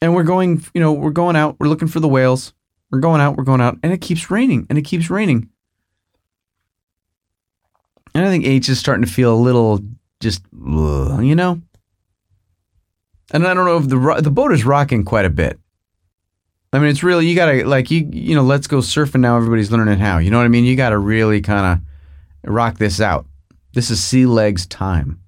And 0.02 0.16
we're 0.16 0.24
going, 0.24 0.62
you 0.74 0.80
know, 0.80 0.92
we're 0.92 1.10
going 1.10 1.36
out, 1.36 1.56
we're 1.60 1.68
looking 1.68 1.86
for 1.86 2.00
the 2.00 2.08
whales. 2.08 2.52
We're 2.90 2.98
going 2.98 3.20
out, 3.20 3.36
we're 3.36 3.44
going 3.44 3.60
out, 3.60 3.78
and 3.82 3.92
it 3.92 4.02
keeps 4.02 4.30
raining, 4.30 4.66
and 4.68 4.76
it 4.76 4.82
keeps 4.82 5.08
raining. 5.08 5.48
And 8.14 8.26
I 8.26 8.28
think 8.28 8.44
H 8.44 8.68
is 8.68 8.78
starting 8.78 9.04
to 9.04 9.10
feel 9.10 9.32
a 9.32 9.36
little 9.36 9.80
just, 10.20 10.42
you 10.52 11.34
know. 11.34 11.62
And 13.32 13.46
I 13.46 13.54
don't 13.54 13.64
know 13.64 13.78
if 13.78 13.88
the 13.88 14.20
the 14.20 14.30
boat 14.30 14.52
is 14.52 14.66
rocking 14.66 15.04
quite 15.04 15.24
a 15.24 15.30
bit. 15.30 15.58
I 16.74 16.80
mean, 16.80 16.88
it's 16.88 17.02
really 17.02 17.26
you 17.26 17.34
gotta 17.34 17.64
like 17.64 17.90
you 17.90 18.06
you 18.12 18.34
know, 18.34 18.42
let's 18.42 18.66
go 18.66 18.78
surfing 18.78 19.20
now. 19.20 19.36
Everybody's 19.36 19.70
learning 19.70 19.98
how. 19.98 20.18
You 20.18 20.30
know 20.30 20.36
what 20.36 20.44
I 20.44 20.48
mean? 20.48 20.64
You 20.64 20.76
gotta 20.76 20.98
really 20.98 21.40
kind 21.40 21.80
of 22.44 22.52
rock 22.52 22.76
this 22.76 23.00
out. 23.00 23.24
This 23.72 23.90
is 23.90 24.02
sea 24.02 24.26
legs 24.26 24.66
time. 24.66 25.21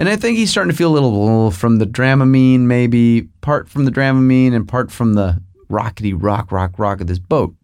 And 0.00 0.08
I 0.08 0.16
think 0.16 0.38
he's 0.38 0.50
starting 0.50 0.70
to 0.70 0.76
feel 0.76 0.92
a 0.92 0.94
little 0.98 1.50
from 1.50 1.76
the 1.76 1.84
Dramamine, 1.84 2.60
maybe 2.60 3.28
part 3.42 3.68
from 3.68 3.84
the 3.84 3.90
Dramamine 3.90 4.54
and 4.54 4.66
part 4.66 4.90
from 4.90 5.12
the 5.12 5.42
rockety 5.68 6.14
rock, 6.16 6.50
rock, 6.50 6.78
rock 6.78 7.02
of 7.02 7.06
this 7.06 7.18
boat. 7.18 7.54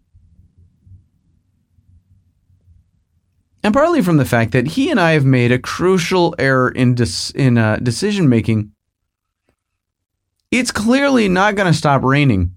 And 3.62 3.72
partly 3.72 4.02
from 4.02 4.18
the 4.18 4.26
fact 4.26 4.52
that 4.52 4.66
he 4.66 4.90
and 4.90 5.00
I 5.00 5.12
have 5.12 5.24
made 5.24 5.50
a 5.50 5.58
crucial 5.58 6.34
error 6.38 6.68
in, 6.68 6.94
in 7.34 7.56
uh, 7.56 7.76
decision 7.76 8.28
making. 8.28 8.70
It's 10.50 10.70
clearly 10.70 11.30
not 11.30 11.54
going 11.54 11.72
to 11.72 11.76
stop 11.76 12.04
raining, 12.04 12.54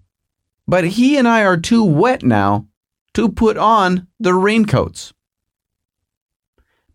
but 0.67 0.83
he 0.83 1.17
and 1.17 1.25
I 1.25 1.43
are 1.45 1.57
too 1.57 1.85
wet 1.85 2.21
now 2.21 2.67
to 3.13 3.29
put 3.29 3.55
on 3.55 4.07
the 4.19 4.33
raincoats 4.33 5.13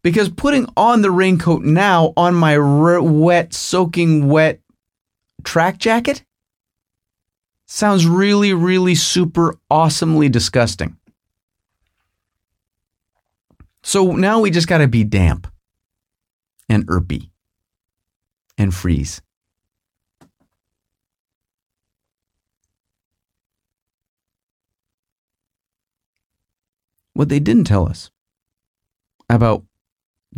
because 0.04 0.28
putting 0.28 0.66
on 0.76 1.00
the 1.00 1.10
raincoat 1.10 1.62
now 1.62 2.12
on 2.14 2.34
my 2.34 2.58
r- 2.58 3.02
wet, 3.02 3.54
soaking 3.54 4.28
wet 4.28 4.60
track 5.42 5.78
jacket 5.78 6.22
sounds 7.64 8.06
really, 8.06 8.52
really 8.52 8.94
super 8.94 9.56
awesomely 9.70 10.28
disgusting. 10.28 10.98
So 13.82 14.12
now 14.12 14.40
we 14.40 14.50
just 14.50 14.68
got 14.68 14.78
to 14.78 14.88
be 14.88 15.04
damp 15.04 15.50
and 16.68 16.86
irpy 16.86 17.30
and 18.58 18.74
freeze. 18.74 19.22
What 27.14 27.30
they 27.30 27.40
didn't 27.40 27.64
tell 27.64 27.88
us 27.88 28.10
about 29.30 29.64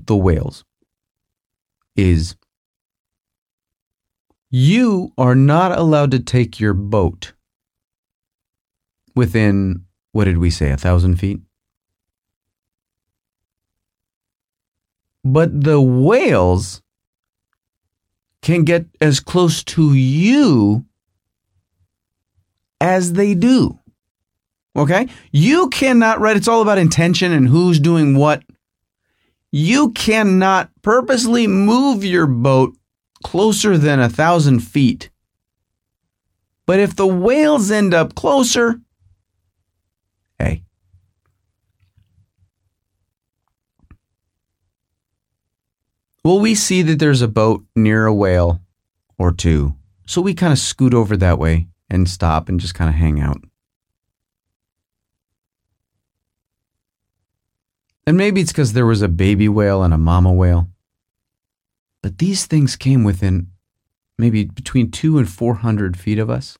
the 0.04 0.16
whales 0.16 0.64
is 1.96 2.36
you 4.50 5.12
are 5.18 5.34
not 5.34 5.76
allowed 5.76 6.10
to 6.12 6.20
take 6.20 6.60
your 6.60 6.74
boat 6.74 7.32
within, 9.14 9.84
what 10.12 10.24
did 10.24 10.38
we 10.38 10.50
say, 10.50 10.70
a 10.70 10.76
thousand 10.76 11.16
feet? 11.16 11.40
But 15.24 15.64
the 15.64 15.80
whales 15.80 16.82
can 18.42 18.62
get 18.64 18.86
as 19.00 19.18
close 19.18 19.64
to 19.64 19.92
you 19.92 20.84
as 22.80 23.14
they 23.14 23.34
do. 23.34 23.78
Okay? 24.76 25.08
You 25.32 25.68
cannot, 25.70 26.20
right? 26.20 26.36
It's 26.36 26.46
all 26.46 26.62
about 26.62 26.78
intention 26.78 27.32
and 27.32 27.48
who's 27.48 27.80
doing 27.80 28.16
what. 28.16 28.44
You 29.58 29.92
cannot 29.92 30.70
purposely 30.82 31.46
move 31.46 32.04
your 32.04 32.26
boat 32.26 32.76
closer 33.22 33.78
than 33.78 34.00
a 34.00 34.08
thousand 34.10 34.60
feet. 34.60 35.08
But 36.66 36.78
if 36.78 36.94
the 36.94 37.06
whales 37.06 37.70
end 37.70 37.94
up 37.94 38.14
closer, 38.14 38.82
hey. 40.38 40.62
Well, 46.22 46.38
we 46.40 46.54
see 46.54 46.82
that 46.82 46.98
there's 46.98 47.22
a 47.22 47.26
boat 47.26 47.64
near 47.74 48.04
a 48.04 48.12
whale 48.12 48.60
or 49.16 49.32
two. 49.32 49.74
So 50.04 50.20
we 50.20 50.34
kind 50.34 50.52
of 50.52 50.58
scoot 50.58 50.92
over 50.92 51.16
that 51.16 51.38
way 51.38 51.68
and 51.88 52.10
stop 52.10 52.50
and 52.50 52.60
just 52.60 52.74
kind 52.74 52.90
of 52.90 52.96
hang 52.96 53.22
out. 53.22 53.42
And 58.06 58.16
maybe 58.16 58.40
it's 58.40 58.52
because 58.52 58.72
there 58.72 58.86
was 58.86 59.02
a 59.02 59.08
baby 59.08 59.48
whale 59.48 59.82
and 59.82 59.92
a 59.92 59.98
mama 59.98 60.32
whale. 60.32 60.68
But 62.02 62.18
these 62.18 62.46
things 62.46 62.76
came 62.76 63.02
within 63.02 63.48
maybe 64.18 64.44
between 64.44 64.90
two 64.90 65.18
and 65.18 65.28
400 65.28 65.96
feet 65.96 66.18
of 66.18 66.30
us. 66.30 66.56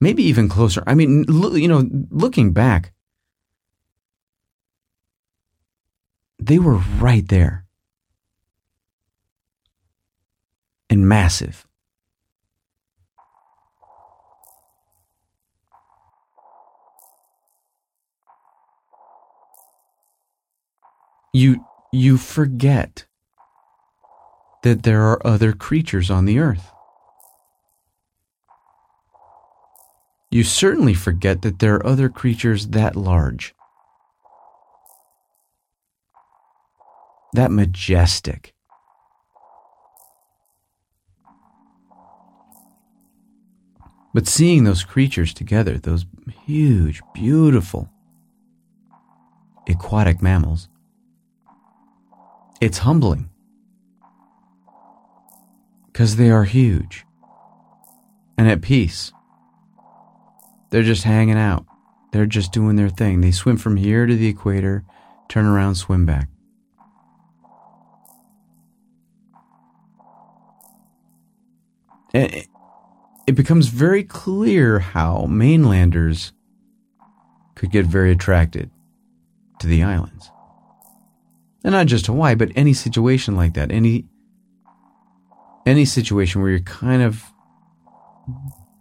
Maybe 0.00 0.22
even 0.24 0.48
closer. 0.48 0.82
I 0.86 0.94
mean, 0.94 1.24
you 1.28 1.68
know, 1.68 1.88
looking 2.10 2.52
back, 2.52 2.92
they 6.38 6.58
were 6.58 6.76
right 6.98 7.26
there 7.28 7.64
and 10.88 11.08
massive. 11.08 11.66
You 21.36 21.62
you 21.92 22.16
forget 22.16 23.04
that 24.62 24.84
there 24.84 25.02
are 25.02 25.26
other 25.26 25.52
creatures 25.52 26.10
on 26.10 26.24
the 26.24 26.38
earth. 26.38 26.72
You 30.30 30.44
certainly 30.44 30.94
forget 30.94 31.42
that 31.42 31.58
there 31.58 31.74
are 31.74 31.86
other 31.86 32.08
creatures 32.08 32.68
that 32.68 32.96
large, 32.96 33.54
that 37.34 37.50
majestic. 37.50 38.54
But 44.14 44.26
seeing 44.26 44.64
those 44.64 44.84
creatures 44.84 45.34
together, 45.34 45.76
those 45.76 46.06
huge, 46.46 47.02
beautiful 47.12 47.90
aquatic 49.68 50.22
mammals, 50.22 50.70
it's 52.60 52.78
humbling 52.78 53.28
because 55.86 56.16
they 56.16 56.30
are 56.30 56.44
huge 56.44 57.04
and 58.38 58.48
at 58.48 58.62
peace. 58.62 59.12
They're 60.70 60.82
just 60.82 61.04
hanging 61.04 61.38
out. 61.38 61.64
They're 62.12 62.26
just 62.26 62.52
doing 62.52 62.76
their 62.76 62.88
thing. 62.88 63.20
They 63.20 63.30
swim 63.30 63.56
from 63.56 63.76
here 63.76 64.06
to 64.06 64.14
the 64.14 64.28
equator, 64.28 64.84
turn 65.28 65.46
around, 65.46 65.76
swim 65.76 66.06
back. 66.06 66.28
And 72.14 72.46
it 73.26 73.34
becomes 73.34 73.68
very 73.68 74.02
clear 74.02 74.78
how 74.78 75.26
mainlanders 75.26 76.32
could 77.54 77.70
get 77.70 77.86
very 77.86 78.12
attracted 78.12 78.70
to 79.60 79.66
the 79.66 79.82
islands 79.82 80.30
and 81.66 81.72
not 81.72 81.88
just 81.88 82.06
Hawaii, 82.06 82.36
but 82.36 82.52
any 82.54 82.72
situation 82.72 83.34
like 83.34 83.54
that, 83.54 83.72
any 83.72 84.04
any 85.66 85.84
situation 85.84 86.40
where 86.40 86.50
you're 86.50 86.60
kind 86.60 87.02
of 87.02 87.24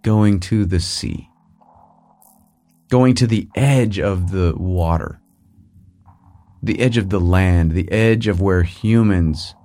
going 0.03 0.39
to 0.39 0.65
the 0.65 0.79
sea, 0.79 1.27
going 2.91 3.15
to 3.15 3.25
the 3.25 3.49
edge 3.55 3.99
of 3.99 4.29
the 4.29 4.53
water, 4.55 5.19
the 6.61 6.79
edge 6.79 6.97
of 6.97 7.09
the 7.09 7.19
land, 7.19 7.71
the 7.71 7.91
edge 7.91 8.27
of 8.27 8.39
where 8.39 8.61
humans 8.61 9.55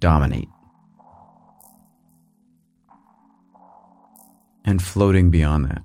dominate. 0.00 0.48
And 4.64 4.82
floating 4.82 5.30
beyond 5.30 5.66
that. 5.66 5.82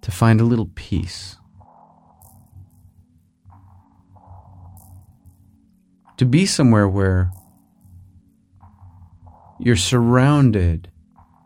To 0.00 0.10
find 0.10 0.40
a 0.40 0.44
little 0.44 0.70
peace. 0.74 1.36
To 6.22 6.26
be 6.26 6.46
somewhere 6.46 6.88
where 6.88 7.32
you're 9.58 9.74
surrounded 9.74 10.88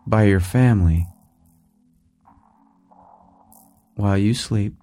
by 0.06 0.24
your 0.24 0.38
family 0.38 1.06
while 3.94 4.18
you 4.18 4.34
sleep. 4.34 4.74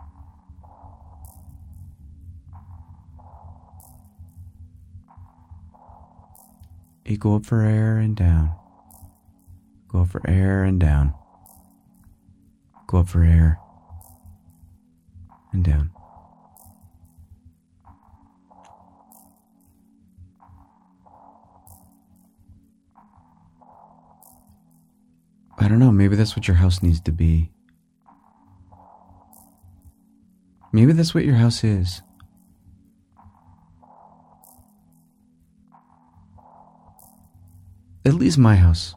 You 7.05 7.17
go 7.19 7.35
up 7.35 7.45
for 7.45 7.61
air 7.61 7.97
and 7.97 8.15
down. 8.15 8.51
Go 9.89 10.01
up 10.01 10.07
for 10.07 10.27
air 10.27 10.63
and 10.63 10.79
down. 10.79 11.13
Go 12.87 12.97
up 12.97 13.09
for 13.09 13.21
air 13.23 13.59
and 15.51 15.63
down. 15.63 15.91
I 25.63 25.69
don't 25.69 25.79
know. 25.79 25.93
Maybe 25.93 26.17
that's 26.17 26.35
what 26.35 26.45
your 26.45 26.57
house 26.57 26.83
needs 26.83 26.99
to 26.99 27.13
be. 27.13 27.49
Maybe 30.73 30.91
that's 30.91 31.15
what 31.15 31.23
your 31.23 31.35
house 31.35 31.63
is. 31.63 32.01
At 38.03 38.15
least 38.15 38.37
my 38.37 38.57
house. 38.57 38.93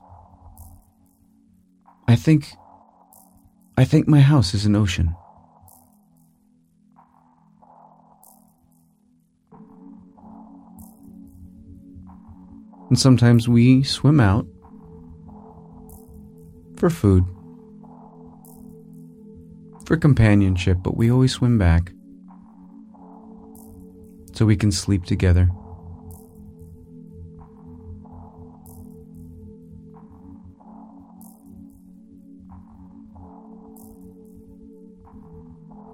I 2.08 2.16
think. 2.16 2.56
I 3.76 3.84
think 3.84 4.08
my 4.08 4.20
house 4.20 4.52
is 4.52 4.66
an 4.66 4.74
ocean. 4.74 5.14
And 12.88 12.98
sometimes 12.98 13.48
we 13.48 13.84
swim 13.84 14.18
out 14.18 14.48
for 16.76 16.90
food, 16.90 17.24
for 19.86 19.96
companionship, 19.96 20.78
but 20.82 20.96
we 20.96 21.10
always 21.10 21.32
swim 21.32 21.58
back 21.58 21.92
so 24.32 24.44
we 24.44 24.56
can 24.56 24.70
sleep 24.70 25.04
together. 25.04 25.48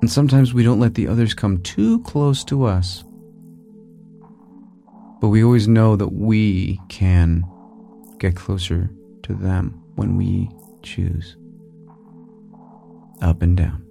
And 0.00 0.10
sometimes 0.10 0.52
we 0.52 0.64
don't 0.64 0.80
let 0.80 0.94
the 0.94 1.06
others 1.06 1.32
come 1.32 1.62
too 1.62 2.00
close 2.02 2.42
to 2.44 2.64
us. 2.64 3.04
But 5.20 5.28
we 5.28 5.44
always 5.44 5.68
know 5.68 5.94
that 5.94 6.08
we 6.08 6.80
can 6.88 7.44
get 8.18 8.34
closer 8.34 8.90
to 9.22 9.34
them 9.34 9.80
when 9.94 10.16
we 10.16 10.50
choose 10.82 11.36
up 13.20 13.42
and 13.42 13.56
down, 13.56 13.84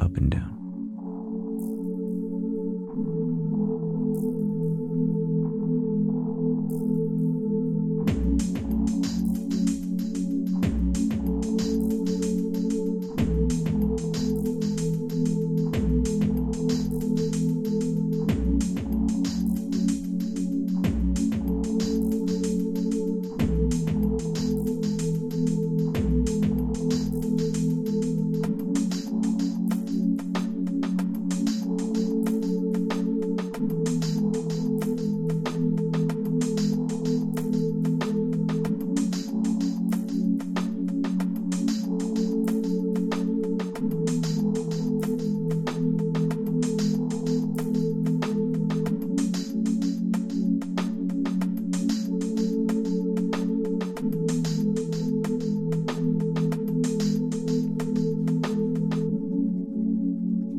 up 0.00 0.16
and 0.16 0.30
down. 0.30 0.55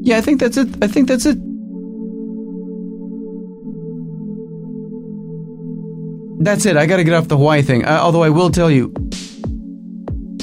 Yeah, 0.08 0.16
I 0.16 0.22
think 0.22 0.39
that's 0.39 0.55
it. 0.55 0.70
I 0.82 0.88
think 0.88 1.10
that's 1.10 1.26
it. 1.26 1.38
That's 6.45 6.66
it. 6.66 6.78
I 6.78 6.86
got 6.86 6.95
to 6.95 7.03
get 7.03 7.14
off 7.14 7.28
the 7.28 7.36
Hawaii 7.36 7.62
thing. 7.62 7.84
Uh, 7.84 7.99
although 8.01 8.24
I 8.24 8.30
will 8.30 8.49
tell 8.49 8.72
you, 8.72 8.93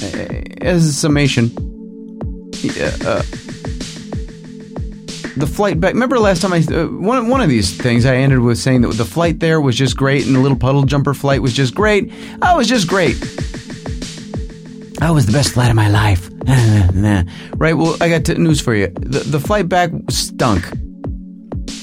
uh, 0.03 0.43
as 0.61 0.85
a 0.85 0.93
summation, 0.93 1.45
uh, 2.79 3.23
the 5.35 5.49
flight 5.51 5.79
back. 5.79 5.93
Remember 5.93 6.19
last 6.19 6.43
time 6.43 6.53
I 6.53 6.59
uh, 6.59 6.85
one 6.85 7.27
one 7.27 7.41
of 7.41 7.49
these 7.49 7.75
things 7.75 8.05
I 8.05 8.17
ended 8.17 8.41
with 8.41 8.59
saying 8.59 8.81
that 8.81 8.93
the 8.93 9.03
flight 9.03 9.39
there 9.39 9.59
was 9.59 9.75
just 9.75 9.97
great, 9.97 10.27
and 10.27 10.35
the 10.35 10.41
little 10.41 10.59
puddle 10.59 10.83
jumper 10.83 11.15
flight 11.15 11.41
was 11.41 11.53
just 11.53 11.73
great. 11.73 12.11
I 12.39 12.55
was 12.55 12.67
just 12.67 12.87
great. 12.87 13.15
I 15.01 15.09
was 15.09 15.25
the 15.25 15.33
best 15.33 15.53
flight 15.55 15.71
of 15.71 15.75
my 15.75 15.89
life. 15.89 16.29
right. 17.57 17.73
Well, 17.73 17.97
I 18.01 18.09
got 18.09 18.27
news 18.37 18.61
for 18.61 18.73
you. 18.73 18.87
The 18.87 19.19
the 19.19 19.39
flight 19.39 19.67
back 19.67 19.91
stunk. 20.09 20.65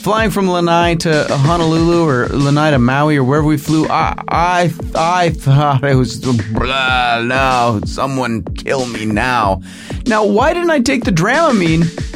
Flying 0.02 0.30
from 0.30 0.48
Lanai 0.48 0.96
to 0.96 1.26
Honolulu 1.30 2.08
or 2.08 2.28
Lanai 2.28 2.72
to 2.72 2.78
Maui 2.78 3.16
or 3.16 3.24
wherever 3.24 3.46
we 3.46 3.56
flew, 3.56 3.86
I 3.88 4.20
I 4.28 4.72
I 4.94 5.30
thought 5.30 5.84
it 5.84 5.94
was 5.94 6.18
blah, 6.18 7.22
no. 7.24 7.80
Someone 7.86 8.42
kill 8.42 8.86
me 8.86 9.04
now. 9.04 9.62
Now, 10.06 10.24
why 10.24 10.54
didn't 10.54 10.70
I 10.70 10.80
take 10.80 11.04
the 11.04 11.12
Dramamine? 11.12 12.10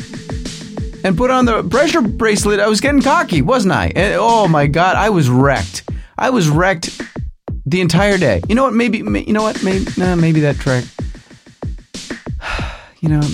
and 1.04 1.16
put 1.16 1.30
on 1.30 1.44
the 1.44 1.62
pressure 1.62 2.00
bracelet, 2.00 2.58
I 2.58 2.66
was 2.66 2.80
getting 2.80 3.00
cocky, 3.00 3.40
wasn't 3.40 3.72
I? 3.72 3.92
And, 3.94 4.14
oh 4.18 4.48
my 4.48 4.66
God, 4.66 4.96
I 4.96 5.10
was 5.10 5.30
wrecked. 5.30 5.88
I 6.18 6.30
was 6.30 6.48
wrecked 6.48 7.00
the 7.64 7.80
entire 7.80 8.18
day. 8.18 8.42
You 8.48 8.56
know 8.56 8.64
what? 8.64 8.74
Maybe, 8.74 8.98
you 8.98 9.32
know 9.32 9.42
what? 9.42 9.62
Maybe, 9.62 9.86
nah, 9.96 10.16
maybe 10.16 10.40
that 10.40 10.56
track. 10.56 10.84
You 13.06 13.12
know, 13.12 13.28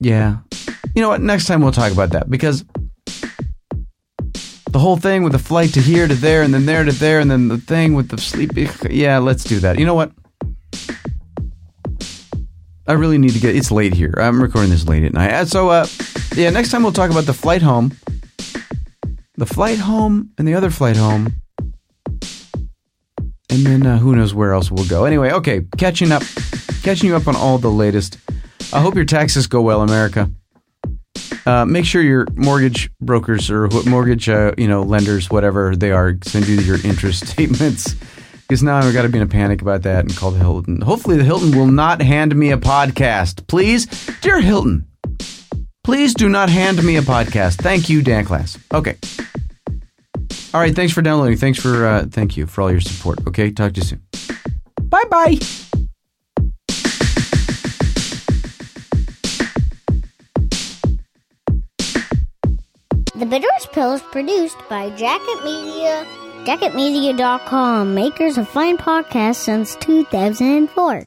yeah. 0.00 0.36
You 0.94 1.00
know 1.00 1.08
what? 1.08 1.22
Next 1.22 1.46
time 1.46 1.62
we'll 1.62 1.72
talk 1.72 1.92
about 1.92 2.10
that 2.10 2.28
because 2.28 2.62
the 4.70 4.78
whole 4.78 4.98
thing 4.98 5.22
with 5.22 5.32
the 5.32 5.38
flight 5.38 5.72
to 5.72 5.80
here 5.80 6.06
to 6.06 6.14
there 6.14 6.42
and 6.42 6.52
then 6.52 6.66
there 6.66 6.84
to 6.84 6.92
there 6.92 7.18
and 7.18 7.30
then 7.30 7.48
the 7.48 7.56
thing 7.56 7.94
with 7.94 8.10
the 8.10 8.18
sleepy. 8.18 8.68
Yeah, 8.90 9.16
let's 9.16 9.44
do 9.44 9.60
that. 9.60 9.78
You 9.78 9.86
know 9.86 9.94
what? 9.94 10.12
I 12.86 12.92
really 12.92 13.16
need 13.16 13.32
to 13.32 13.38
get. 13.38 13.56
It's 13.56 13.70
late 13.70 13.94
here. 13.94 14.12
I'm 14.18 14.42
recording 14.42 14.70
this 14.70 14.86
late 14.86 15.04
at 15.04 15.14
night. 15.14 15.48
So, 15.48 15.70
uh, 15.70 15.86
yeah, 16.34 16.50
next 16.50 16.70
time 16.70 16.82
we'll 16.82 16.92
talk 16.92 17.10
about 17.10 17.24
the 17.24 17.32
flight 17.32 17.62
home, 17.62 17.92
the 19.36 19.46
flight 19.46 19.78
home, 19.78 20.32
and 20.36 20.46
the 20.46 20.52
other 20.52 20.68
flight 20.68 20.98
home, 20.98 21.32
and 23.48 23.64
then 23.64 23.86
uh, 23.86 23.96
who 23.96 24.14
knows 24.14 24.34
where 24.34 24.52
else 24.52 24.70
we'll 24.70 24.86
go. 24.86 25.06
Anyway, 25.06 25.32
okay, 25.32 25.62
catching 25.78 26.12
up, 26.12 26.22
catching 26.82 27.08
you 27.08 27.16
up 27.16 27.26
on 27.26 27.36
all 27.36 27.56
the 27.56 27.70
latest. 27.70 28.18
I 28.72 28.80
hope 28.80 28.94
your 28.94 29.04
taxes 29.04 29.46
go 29.46 29.62
well, 29.62 29.82
America. 29.82 30.30
Uh, 31.46 31.64
make 31.64 31.84
sure 31.84 32.02
your 32.02 32.26
mortgage 32.34 32.90
brokers 33.00 33.50
or 33.50 33.68
mortgage, 33.86 34.28
uh, 34.28 34.52
you 34.58 34.68
know, 34.68 34.82
lenders, 34.82 35.30
whatever 35.30 35.74
they 35.74 35.90
are, 35.90 36.16
send 36.24 36.46
you 36.46 36.56
your 36.60 36.76
interest 36.84 37.26
statements. 37.32 37.94
Because 38.42 38.62
now 38.62 38.78
I've 38.78 38.92
got 38.94 39.02
to 39.02 39.08
be 39.08 39.18
in 39.18 39.24
a 39.24 39.28
panic 39.28 39.60
about 39.62 39.82
that 39.82 40.04
and 40.06 40.16
call 40.16 40.30
the 40.30 40.38
Hilton. 40.38 40.80
Hopefully, 40.80 41.16
the 41.16 41.24
Hilton 41.24 41.56
will 41.56 41.66
not 41.66 42.00
hand 42.00 42.34
me 42.34 42.50
a 42.50 42.56
podcast. 42.56 43.46
Please, 43.46 43.86
dear 44.20 44.40
Hilton, 44.40 44.88
Please 45.88 46.12
do 46.12 46.28
not 46.28 46.50
hand 46.50 46.84
me 46.84 46.96
a 46.98 47.00
podcast. 47.00 47.62
Thank 47.62 47.88
you, 47.88 48.02
Dan 48.02 48.26
Klass. 48.26 48.58
Okay. 48.74 48.98
All 50.52 50.60
right. 50.60 50.76
Thanks 50.76 50.92
for 50.92 51.00
downloading. 51.00 51.38
Thanks 51.38 51.58
for 51.58 51.86
uh, 51.86 52.04
thank 52.10 52.36
you 52.36 52.46
for 52.46 52.60
all 52.60 52.70
your 52.70 52.82
support. 52.82 53.26
Okay. 53.26 53.50
Talk 53.50 53.72
to 53.72 53.80
you 53.80 53.86
soon. 53.86 54.02
Bye 54.82 55.04
bye. 55.10 55.38
The 63.18 63.26
Bitterest 63.26 63.72
Pill 63.72 63.94
is 63.94 64.02
produced 64.02 64.58
by 64.68 64.90
Jacket 64.90 65.44
Media, 65.44 66.06
jacketmedia.com, 66.44 67.92
makers 67.92 68.38
of 68.38 68.48
fine 68.48 68.78
podcasts 68.78 69.42
since 69.42 69.74
2004. 69.80 71.02